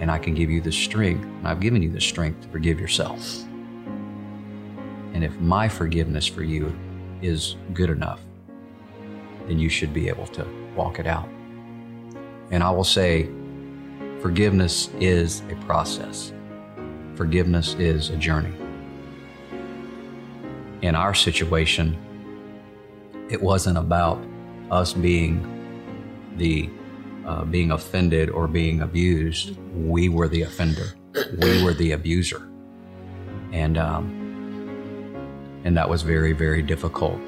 And 0.01 0.11
I 0.11 0.19
can 0.19 0.35
give 0.35 0.51
you 0.51 0.61
the 0.61 0.73
strength, 0.73 1.25
and 1.25 1.49
I've 1.49 1.61
given 1.61 1.83
you 1.83 1.91
the 1.91 2.01
strength 2.01 2.43
to 2.43 2.49
forgive 2.49 2.81
yourself. 2.81 3.45
And 5.13 5.25
if 5.25 5.39
my 5.41 5.69
forgiveness 5.69 6.27
for 6.27 6.43
you 6.43 6.77
is 7.23 7.57
good 7.73 7.91
enough, 7.91 8.21
then 9.47 9.59
you 9.59 9.69
should 9.69 9.93
be 9.93 10.09
able 10.09 10.27
to 10.29 10.47
walk 10.75 10.99
it 10.99 11.07
out. 11.07 11.29
And 12.51 12.63
I 12.63 12.71
will 12.71 12.85
say, 12.85 13.29
forgiveness 14.21 14.89
is 15.01 15.43
a 15.51 15.55
process, 15.67 16.33
forgiveness 17.15 17.75
is 17.75 18.11
a 18.11 18.17
journey 18.17 18.53
in 20.85 20.95
our 20.95 21.15
situation, 21.15 21.97
it 23.31 23.41
wasn't 23.41 23.79
about 23.79 24.23
us 24.71 24.93
being 24.93 25.41
the 26.37 26.69
uh, 27.25 27.43
being 27.47 27.71
offended 27.71 28.29
or 28.29 28.47
being 28.47 28.83
abused. 28.83 29.57
We 29.75 30.11
were 30.11 30.29
the 30.29 30.43
offender. 30.43 30.89
We 31.39 31.65
were 31.65 31.73
the 31.73 31.93
abuser, 31.93 32.47
and 33.51 33.79
um, 33.79 34.05
and 35.65 35.75
that 35.75 35.89
was 35.89 36.03
very 36.03 36.33
very 36.35 36.61
difficult 36.61 37.19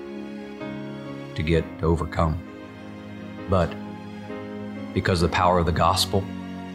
to 1.35 1.42
get 1.42 1.64
to 1.79 1.87
overcome. 1.87 2.38
But 3.49 3.73
because 4.92 5.23
of 5.23 5.31
the 5.31 5.35
power 5.35 5.59
of 5.59 5.64
the 5.64 5.73
gospel 5.73 6.23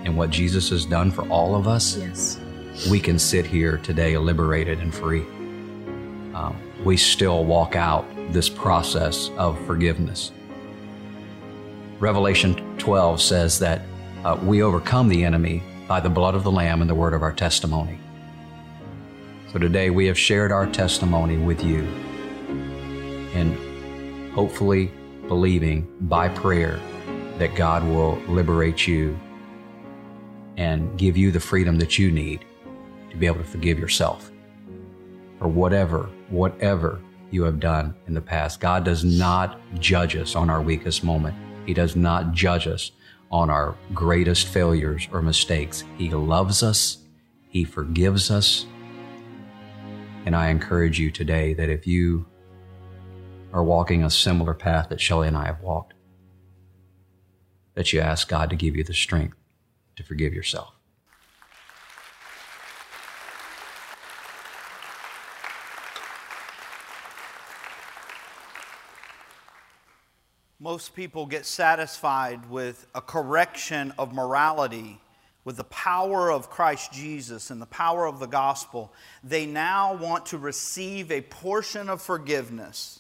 and 0.04 0.18
what 0.18 0.32
Jesus 0.32 0.70
has 0.70 0.84
done 0.84 1.12
for 1.12 1.28
all 1.30 1.54
of 1.54 1.68
us, 1.68 1.98
Yes. 1.98 2.40
we 2.90 3.00
can 3.00 3.20
sit 3.20 3.46
here 3.46 3.78
today 3.78 4.18
liberated 4.18 4.80
and 4.80 4.92
free. 4.92 5.22
Um, 6.34 6.56
we 6.84 6.98
still 6.98 7.46
walk 7.46 7.76
out 7.76 8.06
this 8.30 8.50
process 8.50 9.30
of 9.38 9.60
forgiveness. 9.66 10.32
Revelation 12.00 12.78
12 12.78 13.22
says 13.22 13.60
that 13.60 13.82
uh, 14.24 14.40
we 14.44 14.64
overcome 14.64 15.08
the 15.08 15.24
enemy 15.24 15.62
by 15.88 16.00
the 16.00 16.10
blood 16.10 16.34
of 16.34 16.44
the 16.44 16.52
Lamb 16.52 16.82
and 16.82 16.90
the 16.90 16.96
word 16.96 17.14
of 17.14 17.22
our 17.22 17.34
testimony. 17.34 18.00
So 19.52 19.60
today 19.60 19.90
we 19.90 20.08
have 20.08 20.18
shared 20.18 20.52
our 20.52 20.66
testimony 20.66 21.38
with 21.38 21.64
you 21.64 21.84
and 23.34 24.34
hopefully 24.34 24.92
believing 25.28 25.88
by 26.02 26.30
prayer 26.30 26.80
that 27.38 27.56
God 27.56 27.84
will 27.84 28.16
liberate 28.28 28.88
you 28.88 29.20
and 30.58 30.98
give 30.98 31.18
you 31.18 31.32
the 31.32 31.40
freedom 31.40 31.78
that 31.80 32.00
you 32.00 32.12
need 32.12 32.46
to 33.10 33.18
be 33.18 33.26
able 33.26 33.40
to 33.40 33.44
forgive 33.44 33.78
yourself 33.78 34.32
for 35.38 35.48
whatever, 35.48 36.10
whatever 36.32 37.02
you 37.30 37.44
have 37.44 37.60
done 37.60 37.94
in 38.08 38.14
the 38.14 38.22
past. 38.22 38.60
God 38.60 38.84
does 38.84 39.04
not 39.04 39.60
judge 39.80 40.16
us 40.16 40.36
on 40.36 40.50
our 40.50 40.62
weakest 40.62 41.04
moment. 41.04 41.36
He 41.66 41.74
does 41.74 41.96
not 41.96 42.34
judge 42.34 42.68
us 42.68 42.92
on 43.32 43.50
our 43.50 43.76
greatest 43.94 44.48
failures 44.48 45.08
or 45.12 45.22
mistakes. 45.22 45.84
He 45.98 46.10
loves 46.10 46.64
us. 46.64 46.98
He 47.48 47.64
forgives 47.64 48.30
us. 48.30 48.66
And 50.26 50.36
I 50.36 50.50
encourage 50.50 51.00
you 51.00 51.12
today 51.12 51.54
that 51.54 51.70
if 51.70 51.88
you 51.88 52.26
are 53.54 53.64
walking 53.64 54.04
a 54.04 54.10
similar 54.10 54.54
path 54.54 54.90
that 54.90 55.02
Shelley 55.02 55.28
and 55.28 55.38
I 55.38 55.46
have 55.46 55.62
walked, 55.62 55.94
that 57.74 57.94
you 57.94 58.00
ask 58.02 58.28
God 58.28 58.50
to 58.50 58.56
give 58.56 58.76
you 58.76 58.84
the 58.84 58.94
strength 58.94 59.38
to 59.96 60.04
forgive 60.04 60.34
yourself. 60.34 60.74
Most 70.62 70.94
people 70.94 71.26
get 71.26 71.48
satisfied 71.48 72.48
with 72.48 72.86
a 72.94 73.02
correction 73.02 73.96
of 73.98 74.14
morality, 74.14 75.02
with 75.44 75.58
the 75.58 75.64
power 75.64 76.32
of 76.32 76.52
Christ 76.52 76.94
Jesus 76.94 77.50
and 77.50 77.60
the 77.60 77.66
power 77.66 78.06
of 78.06 78.20
the 78.20 78.28
gospel. 78.28 78.94
They 79.24 79.48
now 79.48 79.96
want 79.96 80.28
to 80.28 80.38
receive 80.38 81.12
a 81.12 81.22
portion 81.22 81.90
of 81.90 82.00
forgiveness, 82.00 83.00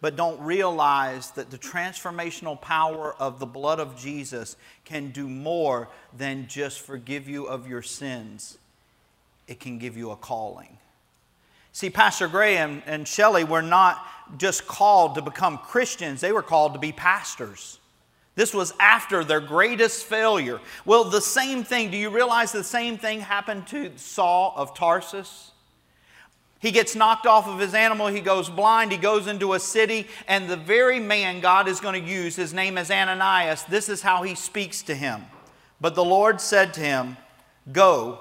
but 0.00 0.14
don't 0.14 0.40
realize 0.40 1.32
that 1.32 1.50
the 1.50 1.58
transformational 1.58 2.60
power 2.60 3.16
of 3.18 3.40
the 3.40 3.46
blood 3.46 3.80
of 3.80 3.98
Jesus 3.98 4.54
can 4.84 5.10
do 5.10 5.28
more 5.28 5.88
than 6.16 6.46
just 6.46 6.78
forgive 6.78 7.28
you 7.28 7.46
of 7.46 7.66
your 7.66 7.82
sins, 7.82 8.58
it 9.48 9.58
can 9.58 9.78
give 9.78 9.96
you 9.96 10.12
a 10.12 10.16
calling. 10.16 10.78
See, 11.76 11.90
Pastor 11.90 12.26
Graham 12.26 12.82
and 12.86 13.06
Shelley 13.06 13.44
were 13.44 13.60
not 13.60 14.02
just 14.38 14.66
called 14.66 15.16
to 15.16 15.20
become 15.20 15.58
Christians, 15.58 16.22
they 16.22 16.32
were 16.32 16.42
called 16.42 16.72
to 16.72 16.78
be 16.78 16.90
pastors. 16.90 17.80
This 18.34 18.54
was 18.54 18.72
after 18.80 19.22
their 19.22 19.40
greatest 19.40 20.06
failure. 20.06 20.58
Well, 20.86 21.04
the 21.04 21.20
same 21.20 21.64
thing, 21.64 21.90
do 21.90 21.98
you 21.98 22.08
realize 22.08 22.50
the 22.50 22.64
same 22.64 22.96
thing 22.96 23.20
happened 23.20 23.66
to 23.66 23.92
Saul 23.96 24.54
of 24.56 24.72
Tarsus? 24.72 25.50
He 26.60 26.70
gets 26.70 26.96
knocked 26.96 27.26
off 27.26 27.46
of 27.46 27.58
his 27.58 27.74
animal, 27.74 28.06
he 28.06 28.22
goes 28.22 28.48
blind, 28.48 28.90
he 28.90 28.96
goes 28.96 29.26
into 29.26 29.52
a 29.52 29.60
city, 29.60 30.06
and 30.26 30.48
the 30.48 30.56
very 30.56 30.98
man 30.98 31.40
God 31.40 31.68
is 31.68 31.80
going 31.80 32.02
to 32.02 32.10
use, 32.10 32.36
his 32.36 32.54
name 32.54 32.78
is 32.78 32.90
Ananias, 32.90 33.64
this 33.64 33.90
is 33.90 34.00
how 34.00 34.22
he 34.22 34.34
speaks 34.34 34.80
to 34.84 34.94
him. 34.94 35.26
But 35.78 35.94
the 35.94 36.02
Lord 36.02 36.40
said 36.40 36.72
to 36.72 36.80
him, 36.80 37.18
Go, 37.70 38.20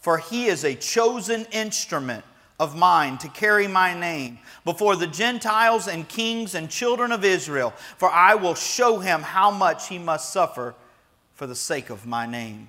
for 0.00 0.18
he 0.18 0.46
is 0.46 0.64
a 0.64 0.74
chosen 0.74 1.46
instrument 1.52 2.24
of 2.58 2.76
mine 2.76 3.18
to 3.18 3.28
carry 3.28 3.68
my 3.68 3.98
name 3.98 4.38
before 4.64 4.96
the 4.96 5.06
Gentiles 5.06 5.86
and 5.86 6.08
kings 6.08 6.54
and 6.54 6.68
children 6.68 7.12
of 7.12 7.24
Israel, 7.24 7.72
for 7.96 8.10
I 8.10 8.34
will 8.34 8.54
show 8.54 8.98
him 8.98 9.22
how 9.22 9.50
much 9.50 9.88
he 9.88 9.98
must 9.98 10.32
suffer 10.32 10.74
for 11.34 11.46
the 11.46 11.54
sake 11.54 11.88
of 11.88 12.04
my 12.04 12.26
name. 12.26 12.68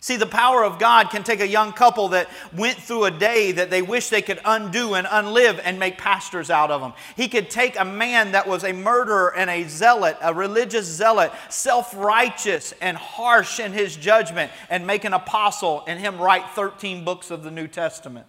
See, 0.00 0.16
the 0.16 0.26
power 0.26 0.62
of 0.62 0.78
God 0.78 1.08
can 1.08 1.22
take 1.22 1.40
a 1.40 1.48
young 1.48 1.72
couple 1.72 2.08
that 2.08 2.28
went 2.54 2.76
through 2.76 3.04
a 3.04 3.10
day 3.10 3.52
that 3.52 3.70
they 3.70 3.80
wish 3.80 4.10
they 4.10 4.20
could 4.20 4.38
undo 4.44 4.92
and 4.92 5.06
unlive 5.06 5.58
and 5.64 5.78
make 5.78 5.96
pastors 5.96 6.50
out 6.50 6.70
of 6.70 6.82
them. 6.82 6.92
He 7.16 7.26
could 7.26 7.48
take 7.48 7.80
a 7.80 7.86
man 7.86 8.32
that 8.32 8.46
was 8.46 8.64
a 8.64 8.74
murderer 8.74 9.34
and 9.34 9.48
a 9.48 9.64
zealot, 9.66 10.18
a 10.20 10.34
religious 10.34 10.84
zealot, 10.84 11.32
self 11.48 11.96
righteous 11.96 12.74
and 12.82 12.98
harsh 12.98 13.58
in 13.58 13.72
his 13.72 13.96
judgment, 13.96 14.52
and 14.68 14.86
make 14.86 15.04
an 15.04 15.14
apostle 15.14 15.82
and 15.86 15.98
him 15.98 16.18
write 16.18 16.50
13 16.50 17.02
books 17.02 17.30
of 17.30 17.42
the 17.42 17.50
New 17.50 17.66
Testament. 17.66 18.26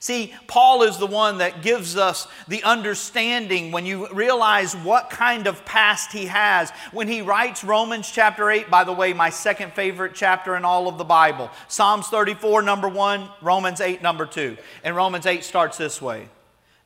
See, 0.00 0.32
Paul 0.46 0.82
is 0.82 0.96
the 0.98 1.06
one 1.06 1.38
that 1.38 1.62
gives 1.62 1.96
us 1.96 2.28
the 2.46 2.62
understanding 2.62 3.72
when 3.72 3.84
you 3.84 4.08
realize 4.12 4.76
what 4.76 5.10
kind 5.10 5.48
of 5.48 5.64
past 5.64 6.12
he 6.12 6.26
has. 6.26 6.70
When 6.92 7.08
he 7.08 7.20
writes 7.20 7.64
Romans 7.64 8.10
chapter 8.10 8.48
8, 8.48 8.70
by 8.70 8.84
the 8.84 8.92
way, 8.92 9.12
my 9.12 9.30
second 9.30 9.72
favorite 9.72 10.14
chapter 10.14 10.56
in 10.56 10.64
all 10.64 10.86
of 10.86 10.98
the 10.98 11.04
Bible. 11.04 11.50
Psalms 11.66 12.06
34, 12.08 12.62
number 12.62 12.88
1, 12.88 13.28
Romans 13.42 13.80
8, 13.80 14.00
number 14.00 14.24
2. 14.24 14.56
And 14.84 14.94
Romans 14.94 15.26
8 15.26 15.42
starts 15.42 15.76
this 15.76 16.00
way 16.00 16.28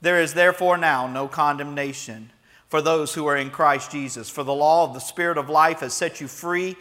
There 0.01 0.21
is 0.21 0.33
therefore 0.33 0.79
now 0.79 1.07
no 1.07 1.29
condemnation 1.29 2.31
for 2.69 2.81
those 2.81 3.13
who 3.13 3.27
are 3.27 3.37
in 3.37 3.51
Christ 3.51 3.91
Jesus. 3.91 4.31
For 4.31 4.43
the 4.43 4.55
law 4.55 4.85
of 4.85 4.95
the 4.95 5.01
Spirit 5.01 5.37
of 5.37 5.51
life 5.51 5.81
has 5.81 5.93
set 5.93 6.23
you 6.23 6.29
free 6.29 6.77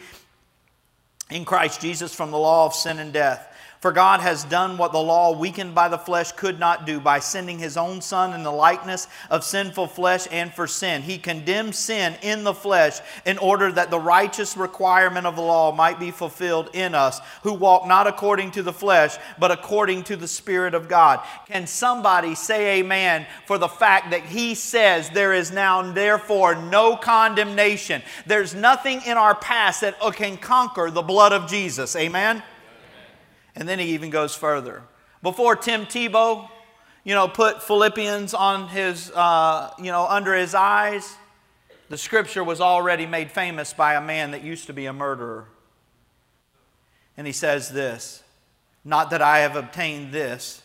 in 1.30 1.44
Christ 1.44 1.82
Jesus 1.82 2.14
from 2.14 2.30
the 2.30 2.38
law 2.38 2.64
of 2.64 2.74
sin 2.74 2.98
and 2.98 3.12
death. 3.12 3.51
For 3.82 3.90
God 3.90 4.20
has 4.20 4.44
done 4.44 4.78
what 4.78 4.92
the 4.92 4.98
law, 4.98 5.36
weakened 5.36 5.74
by 5.74 5.88
the 5.88 5.98
flesh, 5.98 6.30
could 6.30 6.60
not 6.60 6.86
do 6.86 7.00
by 7.00 7.18
sending 7.18 7.58
his 7.58 7.76
own 7.76 8.00
Son 8.00 8.32
in 8.32 8.44
the 8.44 8.52
likeness 8.52 9.08
of 9.28 9.42
sinful 9.42 9.88
flesh 9.88 10.28
and 10.30 10.54
for 10.54 10.68
sin. 10.68 11.02
He 11.02 11.18
condemned 11.18 11.74
sin 11.74 12.14
in 12.22 12.44
the 12.44 12.54
flesh 12.54 13.00
in 13.26 13.38
order 13.38 13.72
that 13.72 13.90
the 13.90 13.98
righteous 13.98 14.56
requirement 14.56 15.26
of 15.26 15.34
the 15.34 15.42
law 15.42 15.74
might 15.74 15.98
be 15.98 16.12
fulfilled 16.12 16.70
in 16.74 16.94
us, 16.94 17.20
who 17.42 17.54
walk 17.54 17.88
not 17.88 18.06
according 18.06 18.52
to 18.52 18.62
the 18.62 18.72
flesh, 18.72 19.16
but 19.36 19.50
according 19.50 20.04
to 20.04 20.14
the 20.14 20.28
Spirit 20.28 20.74
of 20.74 20.88
God. 20.88 21.18
Can 21.48 21.66
somebody 21.66 22.36
say 22.36 22.78
amen 22.78 23.26
for 23.46 23.58
the 23.58 23.66
fact 23.66 24.12
that 24.12 24.22
he 24.22 24.54
says 24.54 25.10
there 25.10 25.32
is 25.32 25.50
now, 25.50 25.82
therefore, 25.90 26.54
no 26.54 26.96
condemnation? 26.96 28.00
There's 28.26 28.54
nothing 28.54 29.00
in 29.04 29.16
our 29.16 29.34
past 29.34 29.80
that 29.80 29.98
can 30.14 30.36
conquer 30.36 30.88
the 30.88 31.02
blood 31.02 31.32
of 31.32 31.50
Jesus. 31.50 31.96
Amen? 31.96 32.44
And 33.54 33.68
then 33.68 33.78
he 33.78 33.86
even 33.94 34.10
goes 34.10 34.34
further. 34.34 34.82
Before 35.22 35.54
Tim 35.54 35.86
Tebow, 35.86 36.48
you 37.04 37.14
know, 37.14 37.28
put 37.28 37.62
Philippians 37.62 38.34
on 38.34 38.68
his, 38.68 39.10
uh, 39.10 39.70
you 39.78 39.90
know, 39.90 40.06
under 40.06 40.34
his 40.34 40.54
eyes, 40.54 41.16
the 41.88 41.98
scripture 41.98 42.42
was 42.42 42.60
already 42.60 43.06
made 43.06 43.30
famous 43.30 43.72
by 43.72 43.94
a 43.94 44.00
man 44.00 44.30
that 44.30 44.42
used 44.42 44.66
to 44.66 44.72
be 44.72 44.86
a 44.86 44.92
murderer. 44.92 45.46
And 47.16 47.26
he 47.26 47.32
says 47.32 47.70
this 47.70 48.22
Not 48.84 49.10
that 49.10 49.22
I 49.22 49.40
have 49.40 49.56
obtained 49.56 50.12
this 50.12 50.62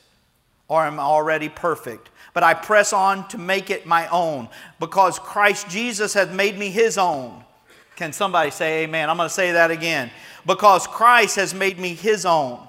or 0.68 0.86
am 0.86 1.00
already 1.00 1.50
perfect, 1.50 2.10
but 2.34 2.44
I 2.44 2.54
press 2.54 2.94
on 2.94 3.28
to 3.30 3.38
make 3.38 3.70
it 3.70 3.86
my 3.86 4.08
own 4.08 4.50
because 4.80 5.20
Christ 5.20 5.70
Jesus 5.70 6.14
has 6.14 6.30
made 6.30 6.58
me 6.58 6.70
his 6.70 6.98
own. 6.98 7.44
Can 7.96 8.14
somebody 8.14 8.52
say 8.52 8.84
amen? 8.84 9.10
I'm 9.10 9.18
going 9.18 9.28
to 9.28 9.34
say 9.34 9.54
that 9.54 9.72
again. 9.72 10.12
Because 10.46 10.86
Christ 10.86 11.36
has 11.38 11.54
made 11.54 11.80
me 11.80 11.96
his 11.96 12.26
own. 12.26 12.67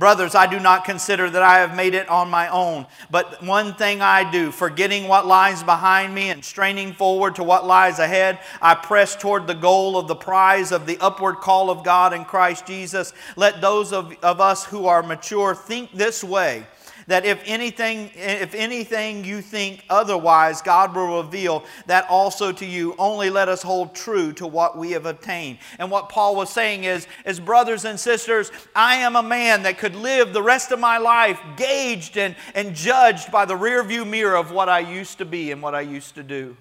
Brothers, 0.00 0.34
I 0.34 0.46
do 0.46 0.58
not 0.58 0.86
consider 0.86 1.28
that 1.28 1.42
I 1.42 1.58
have 1.58 1.76
made 1.76 1.92
it 1.92 2.08
on 2.08 2.30
my 2.30 2.48
own, 2.48 2.86
but 3.10 3.44
one 3.44 3.74
thing 3.74 4.00
I 4.00 4.28
do, 4.30 4.50
forgetting 4.50 5.06
what 5.08 5.26
lies 5.26 5.62
behind 5.62 6.14
me 6.14 6.30
and 6.30 6.42
straining 6.42 6.94
forward 6.94 7.34
to 7.34 7.44
what 7.44 7.66
lies 7.66 7.98
ahead, 7.98 8.38
I 8.62 8.76
press 8.76 9.14
toward 9.14 9.46
the 9.46 9.52
goal 9.52 9.98
of 9.98 10.08
the 10.08 10.14
prize 10.14 10.72
of 10.72 10.86
the 10.86 10.96
upward 11.00 11.36
call 11.40 11.68
of 11.68 11.84
God 11.84 12.14
in 12.14 12.24
Christ 12.24 12.64
Jesus. 12.64 13.12
Let 13.36 13.60
those 13.60 13.92
of, 13.92 14.16
of 14.22 14.40
us 14.40 14.64
who 14.64 14.86
are 14.86 15.02
mature 15.02 15.54
think 15.54 15.92
this 15.92 16.24
way 16.24 16.64
that 17.10 17.24
if 17.24 17.42
anything, 17.44 18.08
if 18.14 18.54
anything 18.54 19.24
you 19.24 19.42
think 19.42 19.84
otherwise, 19.90 20.62
God 20.62 20.94
will 20.94 21.24
reveal 21.24 21.64
that 21.86 22.08
also 22.08 22.52
to 22.52 22.64
you. 22.64 22.94
Only 23.00 23.30
let 23.30 23.48
us 23.48 23.62
hold 23.62 23.96
true 23.96 24.32
to 24.34 24.46
what 24.46 24.78
we 24.78 24.92
have 24.92 25.06
obtained. 25.06 25.58
And 25.80 25.90
what 25.90 26.08
Paul 26.08 26.36
was 26.36 26.50
saying 26.50 26.84
is, 26.84 27.08
as 27.24 27.40
brothers 27.40 27.84
and 27.84 27.98
sisters, 27.98 28.52
I 28.76 28.96
am 28.96 29.16
a 29.16 29.24
man 29.24 29.64
that 29.64 29.76
could 29.76 29.96
live 29.96 30.32
the 30.32 30.42
rest 30.42 30.70
of 30.70 30.78
my 30.78 30.98
life 30.98 31.40
gauged 31.56 32.16
and, 32.16 32.36
and 32.54 32.76
judged 32.76 33.32
by 33.32 33.44
the 33.44 33.54
rearview 33.54 34.08
mirror 34.08 34.36
of 34.36 34.52
what 34.52 34.68
I 34.68 34.78
used 34.78 35.18
to 35.18 35.24
be 35.24 35.50
and 35.50 35.60
what 35.60 35.74
I 35.74 35.80
used 35.80 36.14
to 36.14 36.22
do. 36.22 36.56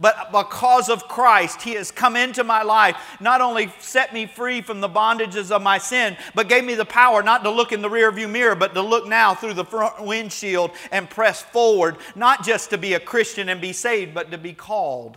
But 0.00 0.32
because 0.32 0.88
of 0.88 1.08
Christ, 1.08 1.62
He 1.62 1.74
has 1.74 1.90
come 1.90 2.16
into 2.16 2.44
my 2.44 2.62
life, 2.62 2.96
not 3.20 3.40
only 3.40 3.72
set 3.78 4.12
me 4.12 4.26
free 4.26 4.60
from 4.60 4.80
the 4.80 4.88
bondages 4.88 5.50
of 5.50 5.62
my 5.62 5.78
sin, 5.78 6.16
but 6.34 6.48
gave 6.48 6.64
me 6.64 6.74
the 6.74 6.84
power 6.84 7.22
not 7.22 7.44
to 7.44 7.50
look 7.50 7.72
in 7.72 7.82
the 7.82 7.88
rearview 7.88 8.30
mirror, 8.30 8.54
but 8.54 8.74
to 8.74 8.82
look 8.82 9.06
now 9.06 9.34
through 9.34 9.54
the 9.54 9.64
front 9.64 10.02
windshield 10.02 10.72
and 10.90 11.08
press 11.08 11.42
forward, 11.42 11.96
not 12.14 12.44
just 12.44 12.70
to 12.70 12.78
be 12.78 12.94
a 12.94 13.00
Christian 13.00 13.48
and 13.48 13.60
be 13.60 13.72
saved, 13.72 14.14
but 14.14 14.30
to 14.30 14.38
be 14.38 14.52
called. 14.52 15.16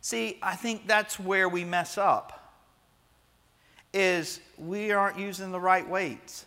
See, 0.00 0.38
I 0.42 0.54
think 0.56 0.86
that's 0.86 1.20
where 1.20 1.48
we 1.48 1.64
mess 1.64 1.98
up. 1.98 2.54
Is 3.92 4.40
we 4.56 4.92
aren't 4.92 5.18
using 5.18 5.50
the 5.50 5.60
right 5.60 5.88
weights. 5.88 6.46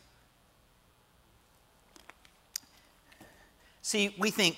See, 3.82 4.15
we 4.17 4.32
think, 4.32 4.58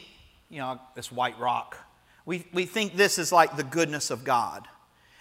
you 0.49 0.59
know, 0.59 0.79
this 0.95 1.11
white 1.11 1.39
rock 1.39 1.77
we, 2.25 2.45
we 2.53 2.65
think 2.65 2.95
this 2.95 3.17
is 3.17 3.31
like 3.31 3.57
the 3.57 3.63
goodness 3.63 4.11
of 4.11 4.23
God 4.23 4.67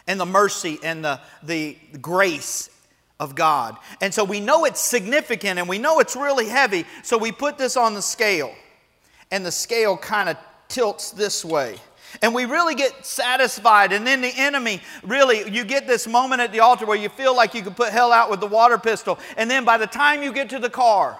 and 0.07 0.19
the 0.19 0.27
mercy 0.27 0.79
and 0.83 1.05
the, 1.05 1.21
the 1.43 1.77
grace 2.01 2.71
of 3.19 3.35
God. 3.35 3.77
And 4.01 4.13
so 4.13 4.25
we 4.25 4.41
know 4.41 4.65
it's 4.65 4.81
significant 4.81 5.59
and 5.59 5.69
we 5.69 5.79
know 5.79 6.01
it's 6.01 6.17
really 6.17 6.49
heavy. 6.49 6.85
So 7.03 7.19
we 7.19 7.33
put 7.33 7.59
this 7.59 7.77
on 7.77 7.95
the 7.95 8.03
scale, 8.03 8.53
and 9.31 9.47
the 9.47 9.53
scale 9.53 9.97
kind 9.97 10.29
of 10.29 10.37
tilts 10.69 11.11
this 11.13 11.45
way. 11.45 11.77
And 12.21 12.35
we 12.35 12.45
really 12.45 12.75
get 12.75 13.07
satisfied. 13.07 13.93
And 13.93 14.07
then 14.07 14.21
the 14.21 14.33
enemy, 14.37 14.83
really, 15.03 15.49
you 15.51 15.65
get 15.65 15.87
this 15.87 16.07
moment 16.07 16.43
at 16.43 16.53
the 16.53 16.61
altar 16.61 16.85
where 16.85 16.99
you 16.99 17.09
feel 17.09 17.35
like 17.35 17.55
you 17.55 17.63
could 17.63 17.77
put 17.77 17.91
hell 17.91 18.13
out 18.13 18.31
with 18.31 18.41
the 18.41 18.47
water 18.47 18.77
pistol. 18.77 19.19
And 19.39 19.51
then 19.51 19.65
by 19.65 19.79
the 19.79 19.87
time 19.87 20.23
you 20.23 20.33
get 20.33 20.51
to 20.51 20.59
the 20.59 20.69
car, 20.69 21.19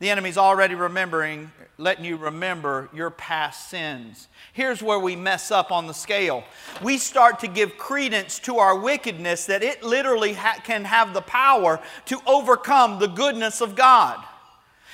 the 0.00 0.08
enemy's 0.08 0.38
already 0.38 0.74
remembering, 0.74 1.52
letting 1.76 2.06
you 2.06 2.16
remember 2.16 2.88
your 2.92 3.10
past 3.10 3.68
sins. 3.68 4.28
Here's 4.54 4.82
where 4.82 4.98
we 4.98 5.14
mess 5.14 5.50
up 5.50 5.70
on 5.70 5.86
the 5.86 5.92
scale. 5.94 6.42
We 6.82 6.96
start 6.96 7.38
to 7.40 7.48
give 7.48 7.76
credence 7.76 8.38
to 8.40 8.58
our 8.58 8.76
wickedness 8.78 9.44
that 9.46 9.62
it 9.62 9.82
literally 9.82 10.32
ha- 10.32 10.60
can 10.64 10.84
have 10.84 11.12
the 11.12 11.20
power 11.20 11.80
to 12.06 12.18
overcome 12.26 12.98
the 12.98 13.08
goodness 13.08 13.60
of 13.60 13.76
God. 13.76 14.24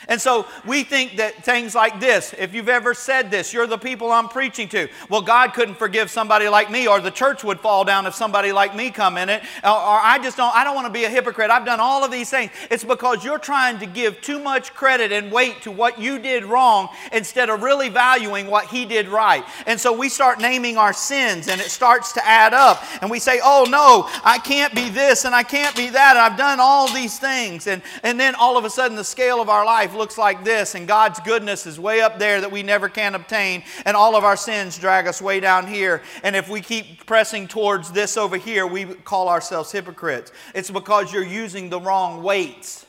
And 0.09 0.21
so 0.21 0.47
we 0.65 0.85
think 0.85 1.17
that 1.17 1.45
things 1.45 1.75
like 1.75 1.99
this, 2.01 2.35
if 2.39 2.55
you've 2.55 2.69
ever 2.69 2.95
said 2.95 3.31
this, 3.31 3.53
you're 3.53 3.67
the 3.67 3.79
people 3.79 4.13
I'm 4.13 4.29
preaching 4.29 4.69
to. 4.69 4.89
Well, 5.09 5.23
God 5.23 5.53
couldn't 5.53 5.77
forgive 5.77 6.11
somebody 6.11 6.49
like 6.49 6.71
me, 6.71 6.87
or 6.87 7.01
the 7.01 7.11
church 7.11 7.43
would 7.43 7.61
fall 7.61 7.85
down 7.85 8.07
if 8.07 8.15
somebody 8.15 8.53
like 8.53 8.77
me 8.77 8.91
come 8.91 9.17
in 9.17 9.29
it. 9.29 9.43
Or, 9.65 9.71
or 9.71 10.01
I 10.01 10.19
just 10.23 10.37
don't, 10.37 10.55
I 10.55 10.65
don't 10.65 10.75
want 10.75 10.87
to 10.87 10.93
be 10.93 11.05
a 11.05 11.11
hypocrite. 11.11 11.51
I've 11.51 11.67
done 11.67 11.81
all 11.81 12.05
of 12.05 12.11
these 12.11 12.31
things. 12.31 12.51
It's 12.71 12.85
because 12.85 13.25
you're 13.25 13.39
trying 13.39 13.79
to 13.81 13.87
give 13.87 14.21
too 14.21 14.39
much 14.39 14.75
credit 14.75 15.13
and 15.13 15.33
weight 15.33 15.63
to 15.63 15.71
what 15.71 15.99
you 15.99 16.19
did 16.19 16.45
wrong 16.45 16.89
instead 17.13 17.51
of 17.51 17.63
really 17.63 17.89
valuing 17.89 18.47
what 18.47 18.67
he 18.67 18.85
did 18.85 19.09
right. 19.09 19.45
And 19.67 19.81
so 19.81 19.93
we 19.93 20.09
start 20.09 20.41
naming 20.41 20.77
our 20.77 20.93
sins 20.93 21.49
and 21.49 21.61
it 21.61 21.71
starts 21.71 22.13
to 22.13 22.27
add 22.27 22.55
up. 22.55 22.83
And 23.03 23.11
we 23.11 23.19
say, 23.19 23.41
oh 23.43 23.67
no, 23.69 24.09
I 24.25 24.39
can't 24.39 24.75
be 24.75 24.89
this 24.89 25.25
and 25.25 25.35
I 25.35 25.43
can't 25.43 25.75
be 25.77 25.91
that. 25.91 26.17
I've 26.17 26.39
done 26.39 26.61
all 26.61 26.93
these 26.93 27.19
things. 27.19 27.67
And, 27.67 27.83
and 28.03 28.21
then 28.21 28.35
all 28.35 28.57
of 28.57 28.65
a 28.65 28.71
sudden 28.71 28.97
the 28.97 29.05
scale 29.05 29.41
of 29.41 29.49
our 29.49 29.65
life 29.65 29.86
looks 29.95 30.19
like 30.19 30.45
this, 30.45 30.75
and 30.75 30.87
God's 30.89 31.21
goodness 31.21 31.67
is 31.67 31.79
way 31.79 32.01
up 32.01 32.19
there 32.19 32.41
that 32.41 32.51
we 32.51 32.63
never 32.63 32.89
can 32.89 33.15
obtain, 33.15 33.63
and 33.85 33.97
all 33.97 34.17
of 34.17 34.25
our 34.25 34.37
sins 34.37 34.79
drag 34.79 35.07
us 35.07 35.21
way 35.21 35.41
down 35.41 35.67
here. 35.67 36.03
And 36.23 36.35
if 36.35 36.49
we 36.49 36.61
keep 36.61 37.07
pressing 37.07 37.49
towards 37.49 37.93
this 37.93 38.17
over 38.17 38.37
here, 38.37 38.67
we 38.67 38.85
call 38.85 39.29
ourselves 39.29 39.73
hypocrites. 39.73 40.33
It's 40.55 40.71
because 40.71 41.13
you're 41.13 41.25
using 41.25 41.69
the 41.69 41.81
wrong 41.81 42.23
weights. 42.23 42.87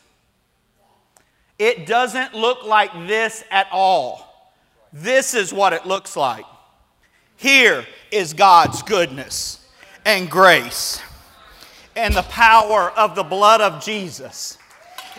It 1.59 1.85
doesn't 1.87 2.33
look 2.33 2.63
like 2.65 2.91
this 3.07 3.43
at 3.49 3.67
all. 3.71 4.51
This 4.93 5.33
is 5.33 5.53
what 5.53 5.73
it 5.73 5.85
looks 5.85 6.15
like. 6.15 6.45
Here 7.35 7.85
is 8.11 8.33
God's 8.33 8.81
goodness 8.83 9.65
and 10.05 10.29
grace 10.29 11.01
and 11.95 12.15
the 12.15 12.23
power 12.23 12.91
of 12.91 13.15
the 13.15 13.23
blood 13.23 13.59
of 13.59 13.83
Jesus. 13.83 14.57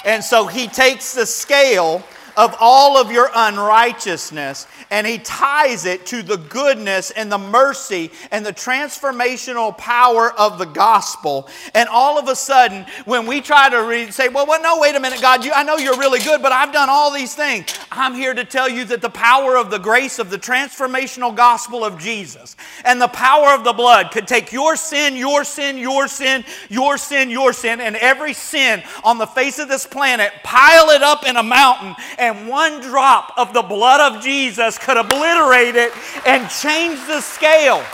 And 0.09 0.25
so 0.25 0.47
he 0.47 0.68
takes 0.68 1.12
the 1.12 1.27
scale 1.27 2.03
of 2.38 2.55
all 2.61 2.96
of 2.96 3.11
your 3.11 3.29
unrighteousness 3.35 4.68
and 4.90 5.07
he 5.07 5.18
ties 5.18 5.85
it 5.85 6.07
to 6.07 6.22
the 6.22 6.37
goodness 6.37 7.11
and 7.11 7.31
the 7.31 7.38
mercy 7.38 8.12
and 8.31 8.46
the 8.46 8.53
transformational 8.53 9.77
power 9.77 10.31
of 10.33 10.59
the 10.59 10.64
gospel. 10.64 11.48
And 11.74 11.88
all 11.88 12.16
of 12.16 12.29
a 12.29 12.37
sudden, 12.37 12.87
when 13.05 13.27
we 13.27 13.40
try 13.40 13.68
to 13.68 13.83
read, 13.83 14.14
say, 14.14 14.29
well, 14.29 14.46
well, 14.46 14.62
no, 14.62 14.79
wait 14.81 14.94
a 14.94 15.01
minute, 15.01 15.20
God, 15.20 15.44
you, 15.44 15.53
I 15.53 15.64
know 15.64 15.77
you're 15.77 15.98
really 15.98 16.20
good, 16.20 16.40
but 16.40 16.53
I've 16.53 16.72
done 16.72 16.88
all 16.88 17.12
these 17.12 17.35
things. 17.35 17.66
I'm 17.90 18.14
here 18.14 18.33
to 18.33 18.44
tell 18.44 18.68
you 18.68 18.85
that 18.87 19.03
the 19.03 19.11
power 19.11 19.57
of 19.57 19.70
the 19.70 19.79
grace 19.79 20.20
of 20.20 20.31
the 20.31 20.38
transformational 20.38 21.35
gospel 21.35 21.85
of 21.85 21.98
Jesus 21.98 22.55
and 22.85 23.01
the 23.01 23.09
power 23.09 23.53
of 23.53 23.64
the 23.64 23.72
blood 23.72 24.12
could 24.12 24.29
take 24.29 24.53
your 24.53 24.77
sin, 24.77 25.16
your 25.16 25.42
sin, 25.42 25.77
your 25.77 26.07
sin, 26.07 26.44
your 26.68 26.98
sin, 26.98 27.31
your 27.31 27.53
sin, 27.53 27.81
and 27.81 27.96
every 27.96 28.33
sin 28.33 28.83
on 29.03 29.18
the 29.18 29.27
face 29.27 29.59
of 29.59 29.68
this 29.68 29.87
planet, 29.87 30.31
pile 30.44 30.90
it 30.90 31.03
up 31.03 31.27
in 31.27 31.37
a 31.37 31.42
mountain, 31.42 31.96
and 32.18 32.28
and 32.29 32.49
one 32.49 32.81
drop 32.81 33.33
of 33.37 33.53
the 33.53 33.62
blood 33.62 34.12
of 34.12 34.23
Jesus 34.23 34.79
could 34.79 34.97
obliterate 34.97 35.75
it 35.75 35.93
and 36.27 36.49
change 36.49 36.99
the 37.07 37.21
scale. 37.21 37.85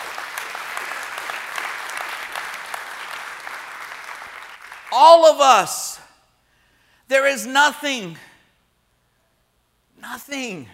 All 4.93 5.27
of 5.27 5.41
us, 5.41 5.99
there 7.09 7.27
is 7.27 7.47
nothing, 7.47 8.17
nothing 10.01 10.69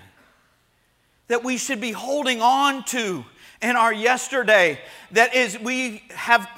that 1.29 1.45
we 1.45 1.57
should 1.57 1.81
be 1.81 1.93
holding 1.93 2.43
on 2.43 2.85
to 2.85 3.25
in 3.63 3.77
our 3.77 3.93
yesterday 3.93 4.81
that 5.13 5.35
is 5.35 5.59
we 5.59 6.03
have, 6.11 6.49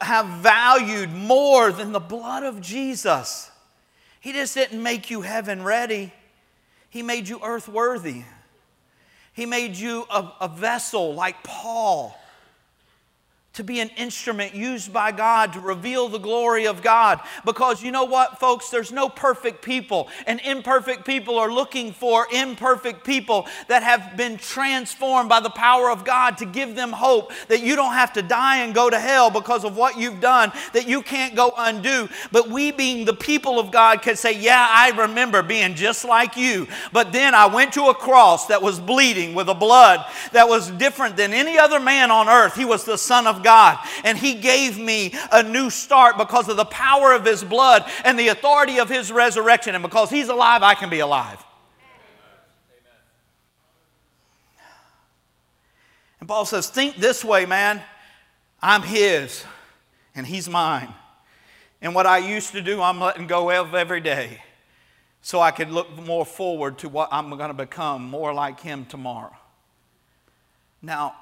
have 0.00 0.26
valued 0.40 1.12
more 1.12 1.72
than 1.72 1.92
the 1.92 2.00
blood 2.00 2.42
of 2.42 2.60
Jesus. 2.60 3.50
He 4.20 4.32
just 4.32 4.54
didn't 4.54 4.82
make 4.82 5.10
you 5.10 5.22
heaven 5.22 5.62
ready. 5.62 6.12
He 6.90 7.02
made 7.02 7.28
you 7.28 7.40
earth 7.42 7.68
worthy. 7.68 8.24
He 9.32 9.46
made 9.46 9.76
you 9.76 10.06
a, 10.10 10.32
a 10.42 10.48
vessel 10.48 11.14
like 11.14 11.42
Paul 11.42 12.14
to 13.52 13.64
be 13.64 13.80
an 13.80 13.90
instrument 13.96 14.54
used 14.54 14.92
by 14.92 15.10
God 15.10 15.54
to 15.54 15.60
reveal 15.60 16.08
the 16.08 16.18
glory 16.18 16.68
of 16.68 16.82
God. 16.82 17.20
Because 17.44 17.82
you 17.82 17.90
know 17.90 18.04
what, 18.04 18.38
folks? 18.38 18.70
There's 18.70 18.92
no 18.92 19.08
perfect 19.08 19.62
people, 19.62 20.08
and 20.26 20.40
imperfect 20.40 21.04
people 21.04 21.36
are 21.36 21.50
looking 21.50 21.92
for 21.92 22.28
imperfect 22.32 23.04
people 23.04 23.48
that 23.66 23.82
have 23.82 24.16
been 24.16 24.36
transformed 24.36 25.28
by 25.28 25.40
the 25.40 25.50
power 25.50 25.90
of 25.90 26.04
God 26.04 26.38
to 26.38 26.46
give 26.46 26.76
them 26.76 26.92
hope 26.92 27.32
that 27.48 27.60
you 27.60 27.74
don't 27.74 27.94
have 27.94 28.12
to 28.12 28.22
die 28.22 28.58
and 28.58 28.72
go 28.72 28.88
to 28.88 29.00
hell 29.00 29.30
because 29.30 29.64
of 29.64 29.76
what 29.76 29.98
you've 29.98 30.20
done, 30.20 30.52
that 30.72 30.86
you 30.86 31.02
can't 31.02 31.34
go 31.34 31.52
undo. 31.56 32.08
But 32.30 32.48
we, 32.48 32.70
being 32.70 33.04
the 33.04 33.14
people 33.14 33.58
of 33.58 33.72
God, 33.72 34.00
can 34.02 34.14
say, 34.14 34.38
Yeah, 34.38 34.64
I 34.68 34.90
remember 34.90 35.42
being 35.42 35.74
just 35.74 36.04
like 36.04 36.36
you, 36.36 36.68
but 36.92 37.12
then 37.12 37.34
I 37.34 37.46
went 37.46 37.72
to 37.72 37.86
a 37.86 37.94
cross 37.94 38.46
that 38.46 38.62
was 38.62 38.78
bleeding 38.78 39.34
with 39.34 39.48
a 39.48 39.54
blood 39.54 40.06
that 40.32 40.48
was 40.48 40.70
different 40.70 41.16
than 41.16 41.34
any 41.34 41.58
other 41.58 41.80
man 41.80 42.12
on 42.12 42.28
earth. 42.28 42.54
He 42.54 42.64
was 42.64 42.84
the 42.84 42.96
Son 42.96 43.26
of 43.26 43.39
God. 43.42 43.78
And 44.04 44.16
He 44.16 44.34
gave 44.34 44.78
me 44.78 45.14
a 45.32 45.42
new 45.42 45.70
start 45.70 46.18
because 46.18 46.48
of 46.48 46.56
the 46.56 46.64
power 46.64 47.12
of 47.12 47.24
His 47.24 47.42
blood 47.44 47.84
and 48.04 48.18
the 48.18 48.28
authority 48.28 48.78
of 48.78 48.88
His 48.88 49.10
resurrection. 49.10 49.74
And 49.74 49.82
because 49.82 50.10
He's 50.10 50.28
alive, 50.28 50.62
I 50.62 50.74
can 50.74 50.90
be 50.90 51.00
alive. 51.00 51.42
And 56.20 56.28
Paul 56.28 56.44
says, 56.44 56.68
Think 56.68 56.96
this 56.96 57.24
way, 57.24 57.46
man. 57.46 57.82
I'm 58.62 58.82
His 58.82 59.44
and 60.14 60.26
He's 60.26 60.48
mine. 60.48 60.92
And 61.82 61.94
what 61.94 62.06
I 62.06 62.18
used 62.18 62.52
to 62.52 62.60
do, 62.60 62.82
I'm 62.82 63.00
letting 63.00 63.26
go 63.26 63.50
of 63.50 63.74
every 63.74 64.00
day 64.00 64.42
so 65.22 65.40
I 65.40 65.50
can 65.50 65.72
look 65.72 65.96
more 65.96 66.26
forward 66.26 66.78
to 66.78 66.88
what 66.88 67.08
I'm 67.10 67.30
going 67.30 67.48
to 67.48 67.54
become 67.54 68.08
more 68.08 68.32
like 68.34 68.60
Him 68.60 68.84
tomorrow. 68.84 69.34
Now, 70.82 71.14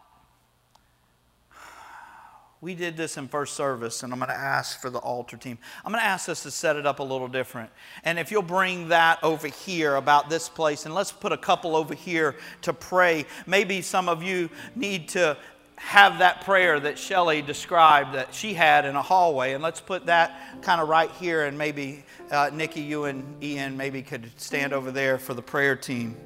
we 2.61 2.75
did 2.75 2.97
this 2.97 3.17
in 3.17 3.29
first 3.29 3.55
service, 3.55 4.03
and 4.03 4.13
I'm 4.13 4.19
going 4.19 4.31
to 4.31 4.35
ask 4.35 4.81
for 4.81 4.91
the 4.91 4.99
altar 4.99 5.37
team. 5.37 5.59
I'm 5.85 5.93
going 5.93 6.03
to 6.03 6.09
ask 6.09 6.29
us 6.29 6.43
to 6.43 6.51
set 6.51 6.75
it 6.75 6.87
up 6.87 6.99
a 6.99 7.05
little 7.05 7.29
different. 7.29 7.71
And 8.05 8.19
if 8.19 8.33
you'll 8.33 8.43
bring 8.43 8.89
that 8.89 9.23
over 9.23 9.47
here 9.47 9.95
about 9.95 10.29
this 10.29 10.49
place, 10.49 10.85
and 10.85 10.93
let's 10.93 11.13
put 11.13 11.31
a 11.31 11.37
couple 11.37 11.77
over 11.77 11.95
here 11.95 12.35
to 12.63 12.73
pray. 12.73 13.27
Maybe 13.47 13.81
some 13.81 14.09
of 14.09 14.25
you 14.25 14.51
need 14.75 15.09
to 15.11 15.37
have 15.77 16.19
that 16.19 16.45
prayer 16.45 16.81
that 16.81 16.99
Shelly 16.99 17.43
described 17.43 18.17
that 18.17 18.35
she 18.35 18.55
had 18.55 18.85
in 18.85 18.97
a 18.97 19.03
hallway, 19.03 19.53
and 19.53 19.63
let's 19.63 19.81
put 19.81 20.07
that 20.07 20.61
kind 20.61 20.81
of 20.81 20.89
right 20.89 21.11
here. 21.13 21.45
And 21.45 21.57
maybe 21.57 22.05
uh, 22.33 22.51
Nikki, 22.53 22.81
you 22.81 23.05
and 23.05 23.41
Ian 23.41 23.77
maybe 23.77 24.03
could 24.03 24.33
stand 24.37 24.73
over 24.73 24.91
there 24.91 25.17
for 25.19 25.33
the 25.33 25.43
prayer 25.43 25.77
team. 25.77 26.17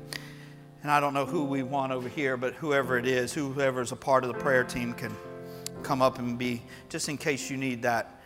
And 0.82 0.90
I 0.90 0.98
don't 0.98 1.12
know 1.12 1.26
who 1.26 1.44
we 1.44 1.62
want 1.62 1.92
over 1.92 2.08
here, 2.08 2.38
but 2.38 2.54
whoever 2.54 2.96
it 2.96 3.06
is, 3.06 3.34
whoever 3.34 3.82
is 3.82 3.92
a 3.92 3.96
part 3.96 4.24
of 4.24 4.32
the 4.32 4.38
prayer 4.38 4.64
team 4.64 4.94
can 4.94 5.14
come 5.82 6.02
up 6.02 6.18
and 6.18 6.38
be, 6.38 6.62
just 6.88 7.08
in 7.08 7.18
case 7.18 7.50
you 7.50 7.56
need 7.56 7.82
that 7.82 8.20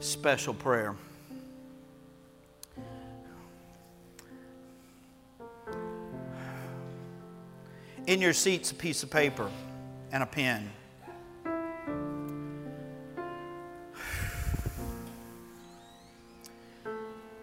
special 0.00 0.54
prayer. 0.54 0.94
In 8.06 8.20
your 8.20 8.34
seats, 8.34 8.70
a 8.70 8.74
piece 8.74 9.02
of 9.02 9.10
paper 9.10 9.50
and 10.12 10.22
a 10.22 10.26
pen. 10.26 10.70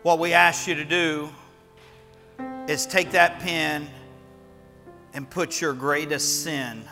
What 0.04 0.20
we 0.20 0.34
ask 0.34 0.68
you 0.68 0.76
to 0.76 0.86
do 0.86 1.30
is 2.68 2.86
take 2.86 3.12
that 3.12 3.40
pen 3.40 3.88
and 5.14 5.30
put 5.30 5.62
your 5.62 5.74
greatest 5.74 6.44
sin 6.44 6.84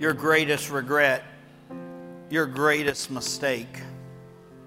your 0.00 0.14
greatest 0.14 0.70
regret, 0.70 1.22
your 2.30 2.46
greatest 2.46 3.10
mistake. 3.10 3.82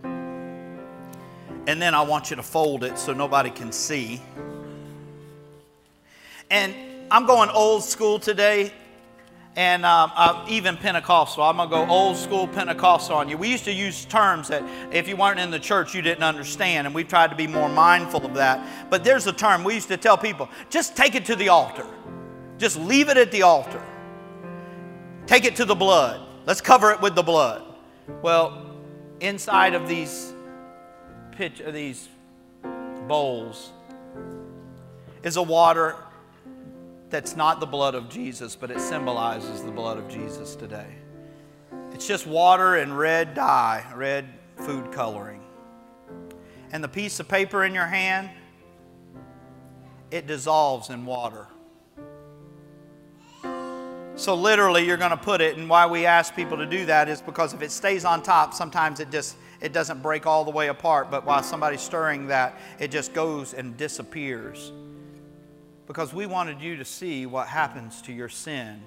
And 0.04 1.82
then 1.82 1.96
I 1.96 2.04
want 2.04 2.30
you 2.30 2.36
to 2.36 2.44
fold 2.44 2.84
it 2.84 3.00
so 3.00 3.14
nobody 3.14 3.50
can 3.50 3.72
see. 3.72 4.22
And 6.52 6.76
I'm 7.10 7.26
going 7.26 7.50
old 7.50 7.84
school 7.84 8.20
today, 8.20 8.72
and 9.56 9.84
um, 9.86 10.12
uh, 10.16 10.46
even 10.50 10.78
Pentecostal. 10.78 11.44
I'm 11.44 11.58
going 11.58 11.70
to 11.70 11.76
go 11.78 11.92
old 11.92 12.16
school 12.16 12.48
Pentecostal 12.48 13.16
on 13.16 13.28
you. 13.28 13.36
We 13.36 13.50
used 13.50 13.66
to 13.66 13.74
use 13.74 14.06
terms 14.06 14.50
that 14.50 14.64
if 14.94 15.08
you 15.08 15.16
weren't 15.16 15.40
in 15.40 15.50
the 15.50 15.60
church, 15.60 15.96
you 15.96 16.04
didn't 16.04 16.24
understand, 16.24 16.86
and 16.86 16.96
we've 16.96 17.08
tried 17.08 17.32
to 17.32 17.36
be 17.36 17.48
more 17.48 17.70
mindful 17.70 18.24
of 18.24 18.36
that. 18.36 18.64
But 18.92 19.04
there's 19.04 19.26
a 19.26 19.34
term 19.34 19.64
we 19.64 19.74
used 19.74 19.88
to 19.88 19.98
tell 19.98 20.18
people 20.18 20.48
just 20.70 20.96
take 20.96 21.16
it 21.16 21.26
to 21.26 21.36
the 21.36 21.50
altar, 21.50 21.88
just 22.60 22.78
leave 22.78 23.10
it 23.10 23.18
at 23.18 23.32
the 23.32 23.42
altar. 23.42 23.84
Take 25.26 25.46
it 25.46 25.56
to 25.58 25.66
the 25.66 25.76
blood. 25.76 26.22
Let's 26.46 26.62
cover 26.62 26.92
it 26.92 27.02
with 27.02 27.16
the 27.16 27.24
blood. 27.24 27.64
Well, 28.22 28.66
inside 29.22 29.74
of 29.74 29.88
these 29.88 30.34
pitch, 31.32 31.62
uh, 31.62 31.72
these 31.72 32.10
bowls 33.08 33.72
is 35.24 35.38
a 35.38 35.42
water 35.42 35.96
that's 37.10 37.36
not 37.36 37.60
the 37.60 37.66
blood 37.66 37.96
of 37.96 38.10
Jesus, 38.10 38.56
but 38.56 38.72
it 38.72 38.82
symbolizes 38.82 39.64
the 39.64 39.72
blood 39.72 39.98
of 39.98 40.10
Jesus 40.10 40.56
today. 40.56 40.88
It's 41.94 42.08
just 42.08 42.28
water 42.28 42.76
and 42.76 42.98
red 42.98 43.34
dye, 43.34 43.86
red 43.96 44.28
food 44.58 44.92
coloring. 44.92 45.42
And 46.72 46.84
the 46.84 46.88
piece 46.90 47.20
of 47.20 47.28
paper 47.28 47.64
in 47.64 47.74
your 47.74 47.86
hand, 47.86 48.30
it 50.12 50.28
dissolves 50.28 50.90
in 50.90 51.06
water. 51.06 51.48
So 54.16 54.36
literally 54.36 54.86
you're 54.86 54.98
going 54.98 55.12
to 55.12 55.18
put 55.18 55.42
it 55.42 55.58
and 55.58 55.68
why 55.68 55.88
we 55.88 56.06
ask 56.06 56.36
people 56.36 56.58
to 56.58 56.68
do 56.68 56.86
that 56.86 57.10
is 57.10 57.22
because 57.22 57.54
if 57.54 57.64
it 57.64 57.72
stays 57.72 58.06
on 58.06 58.22
top 58.22 58.54
sometimes 58.54 59.00
it 59.00 59.10
just 59.10 59.36
it 59.60 59.74
doesn't 59.74 60.04
break 60.04 60.28
all 60.28 60.46
the 60.46 60.52
way 60.52 60.68
apart 60.68 61.10
but 61.10 61.26
while 61.26 61.42
somebody's 61.42 61.82
stirring 61.82 62.28
that 62.28 62.56
it 62.80 62.92
just 62.92 63.14
goes 63.14 63.54
and 63.56 63.76
disappears. 63.76 64.72
Because 65.88 66.14
we 66.14 66.28
wanted 66.28 66.62
you 66.62 66.78
to 66.78 66.86
see 66.86 67.26
what 67.26 67.48
happens 67.48 68.02
to 68.04 68.14
your 68.14 68.30
sin 68.30 68.82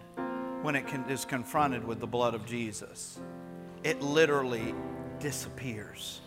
when 0.63 0.77
it 0.77 0.87
can, 0.87 1.05
is 1.11 1.25
confronted 1.25 1.85
with 1.85 1.99
the 1.99 2.07
blood 2.07 2.35
of 2.35 2.47
Jesus. 2.47 3.19
It 3.83 4.01
literally 4.01 4.75
disappears. 5.19 6.21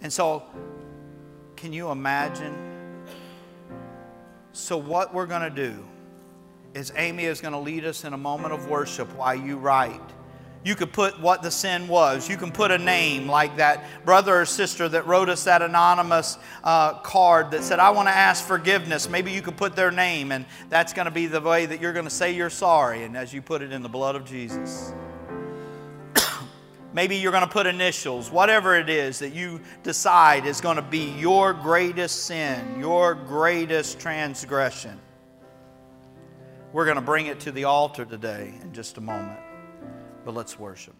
And 0.00 0.12
so 0.12 0.44
can 1.56 1.72
you 1.72 1.90
imagine 1.90 3.04
so 4.52 4.76
what 4.76 5.14
we're 5.14 5.26
going 5.26 5.42
to 5.42 5.50
do 5.50 5.84
is 6.74 6.92
Amy 6.96 7.24
is 7.24 7.40
going 7.40 7.52
to 7.52 7.58
lead 7.58 7.84
us 7.84 8.04
in 8.04 8.12
a 8.12 8.18
moment 8.18 8.54
of 8.54 8.68
worship 8.68 9.14
while 9.16 9.34
you 9.34 9.56
write. 9.56 10.00
You 10.64 10.76
could 10.76 10.92
put 10.92 11.20
what 11.20 11.42
the 11.42 11.50
sin 11.50 11.88
was. 11.88 12.28
You 12.28 12.36
can 12.36 12.52
put 12.52 12.70
a 12.70 12.78
name 12.78 13.26
like 13.26 13.56
that 13.56 13.84
brother 14.04 14.40
or 14.40 14.46
sister 14.46 14.88
that 14.88 15.06
wrote 15.08 15.28
us 15.28 15.44
that 15.44 15.60
anonymous 15.60 16.38
uh, 16.62 16.94
card 17.00 17.50
that 17.50 17.64
said, 17.64 17.80
I 17.80 17.90
want 17.90 18.06
to 18.06 18.14
ask 18.14 18.44
forgiveness. 18.44 19.08
Maybe 19.08 19.32
you 19.32 19.42
could 19.42 19.56
put 19.56 19.74
their 19.74 19.90
name, 19.90 20.30
and 20.30 20.46
that's 20.68 20.92
going 20.92 21.06
to 21.06 21.10
be 21.10 21.26
the 21.26 21.40
way 21.40 21.66
that 21.66 21.80
you're 21.80 21.92
going 21.92 22.04
to 22.04 22.10
say 22.10 22.32
you're 22.32 22.48
sorry, 22.50 23.02
and 23.02 23.16
as 23.16 23.34
you 23.34 23.42
put 23.42 23.60
it 23.60 23.72
in 23.72 23.82
the 23.82 23.88
blood 23.88 24.14
of 24.14 24.24
Jesus. 24.24 24.92
Maybe 26.92 27.16
you're 27.16 27.32
going 27.32 27.44
to 27.44 27.50
put 27.52 27.66
initials, 27.66 28.30
whatever 28.30 28.76
it 28.76 28.88
is 28.88 29.18
that 29.18 29.32
you 29.32 29.60
decide 29.82 30.46
is 30.46 30.60
going 30.60 30.76
to 30.76 30.82
be 30.82 31.10
your 31.18 31.52
greatest 31.54 32.24
sin, 32.26 32.78
your 32.78 33.14
greatest 33.14 33.98
transgression. 33.98 35.00
We're 36.72 36.86
going 36.86 36.96
to 36.96 37.02
bring 37.02 37.26
it 37.26 37.40
to 37.40 37.52
the 37.52 37.64
altar 37.64 38.06
today 38.06 38.54
in 38.62 38.72
just 38.72 38.96
a 38.96 39.00
moment. 39.02 39.38
But 40.24 40.32
let's 40.32 40.58
worship. 40.58 40.94